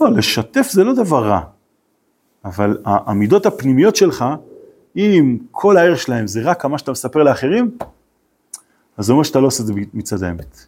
לא, 0.00 0.10
לשתף 0.16 0.68
זה 0.70 0.84
לא 0.84 0.94
דבר 0.94 1.24
רע, 1.28 1.40
אבל 2.48 2.78
המידות 2.84 3.46
הפנימיות 3.46 3.96
שלך, 3.96 4.24
אם 4.96 5.38
כל 5.50 5.76
הערך 5.76 5.98
שלהם 5.98 6.26
זה 6.26 6.40
רק 6.44 6.64
מה 6.64 6.78
שאתה 6.78 6.90
מספר 6.90 7.22
לאחרים, 7.22 7.70
אז 8.96 9.06
זה 9.06 9.12
אומר 9.12 9.22
שאתה 9.22 9.40
לא 9.40 9.46
עושה 9.46 9.62
את 9.62 9.66
זה 9.66 9.72
מצד 9.94 10.22
האמת. 10.22 10.66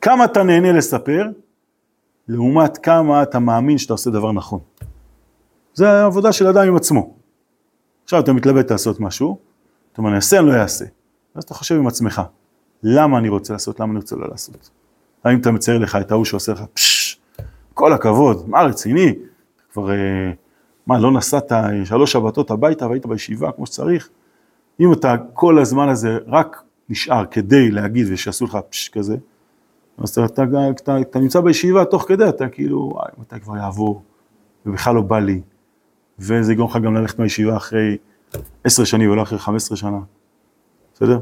כמה 0.00 0.24
אתה 0.24 0.42
נהנה 0.42 0.72
לספר, 0.72 1.26
לעומת 2.28 2.78
כמה 2.78 3.22
אתה 3.22 3.38
מאמין 3.38 3.78
שאתה 3.78 3.92
עושה 3.92 4.10
דבר 4.10 4.32
נכון. 4.32 4.60
זה 5.74 5.90
העבודה 5.90 6.32
של 6.32 6.46
אדם 6.46 6.68
עם 6.68 6.76
עצמו. 6.76 7.14
עכשיו 8.04 8.20
אתה 8.20 8.32
מתלבט 8.32 8.70
לעשות 8.70 9.00
משהו, 9.00 9.38
אתה 9.92 9.98
אומר, 9.98 10.10
אני 10.10 10.16
אעשה, 10.16 10.38
אני 10.38 10.46
לא 10.46 10.54
אעשה. 10.54 10.84
ואז 11.34 11.44
אתה 11.44 11.54
חושב 11.54 11.74
עם 11.74 11.86
עצמך, 11.86 12.22
למה 12.82 13.18
אני 13.18 13.28
רוצה 13.28 13.52
לעשות, 13.52 13.80
למה 13.80 13.90
אני 13.90 13.98
רוצה 13.98 14.16
לא 14.16 14.28
לעשות. 14.28 14.70
האם 15.24 15.40
אתה 15.40 15.50
מצייר 15.50 15.78
לך 15.78 15.96
את 15.96 16.10
ההוא 16.10 16.24
שעושה 16.24 16.52
לך, 16.52 16.62
פשש, 16.74 17.20
כל 17.74 17.92
הכבוד, 17.92 18.48
מה 18.48 18.62
רציני, 18.62 19.14
כבר, 19.74 19.90
אה, 19.90 20.32
מה, 20.86 20.98
לא 20.98 21.12
נסעת 21.12 21.52
שלוש 21.84 22.12
שבתות 22.12 22.50
הביתה 22.50 22.86
והיית 22.86 23.06
בישיבה 23.06 23.52
כמו 23.52 23.66
שצריך? 23.66 24.08
אם 24.80 24.92
אתה 24.92 25.16
כל 25.32 25.58
הזמן 25.58 25.88
הזה 25.88 26.18
רק 26.26 26.62
נשאר 26.88 27.26
כדי 27.26 27.70
להגיד 27.70 28.06
ושיעשו 28.10 28.44
לך 28.44 28.58
פשש 28.70 28.88
כזה, 28.88 29.16
אז 29.98 30.10
אתה, 30.10 30.24
אתה, 30.24 30.42
אתה, 30.70 31.00
אתה 31.00 31.18
נמצא 31.18 31.40
בישיבה 31.40 31.84
תוך 31.84 32.04
כדי, 32.08 32.28
אתה 32.28 32.48
כאילו, 32.48 32.90
וואי, 32.92 33.10
מתי 33.18 33.40
כבר 33.40 33.56
יעבור, 33.56 34.02
ובכלל 34.66 34.94
לא 34.94 35.02
בא 35.02 35.18
לי, 35.18 35.40
וזה 36.18 36.52
יגרום 36.52 36.70
לך 36.70 36.76
גם 36.76 36.94
ללכת 36.94 37.18
מהישיבה 37.18 37.56
אחרי 37.56 37.96
עשר 38.64 38.84
שנים 38.84 39.10
ולא 39.10 39.22
אחרי 39.22 39.38
חמש 39.38 39.62
עשרה 39.62 39.76
שנה, 39.76 39.98
בסדר? 40.94 41.20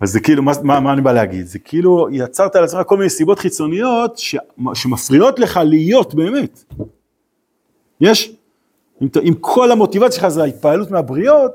אז 0.00 0.12
זה 0.12 0.20
כאילו, 0.20 0.42
מה, 0.42 0.52
מה, 0.62 0.80
מה 0.80 0.92
אני 0.92 1.00
בא 1.00 1.12
להגיד? 1.12 1.46
זה 1.46 1.58
כאילו 1.58 2.08
יצרת 2.12 2.56
על 2.56 2.64
עצמך 2.64 2.80
כל 2.86 2.96
מיני 2.96 3.10
סיבות 3.10 3.38
חיצוניות 3.38 4.18
ש, 4.18 4.36
שמפריעות 4.74 5.38
לך 5.38 5.60
להיות 5.64 6.14
באמת. 6.14 6.64
יש? 8.00 8.32
אם, 9.02 9.08
אם 9.28 9.34
כל 9.40 9.72
המוטיבציה 9.72 10.20
שלך 10.20 10.28
זה 10.28 10.42
ההתפעלות 10.42 10.90
מהבריות, 10.90 11.52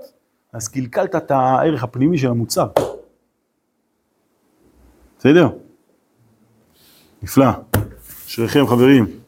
אז 0.54 0.68
קלקלת 0.68 1.16
את 1.16 1.32
הערך 1.32 1.84
הפנימי 1.84 2.18
של 2.18 2.28
המוצר. 2.28 2.68
בסדר? 5.20 5.48
נפלא. 7.24 7.46
אשריכם 8.28 8.68
חברים. 8.68 9.23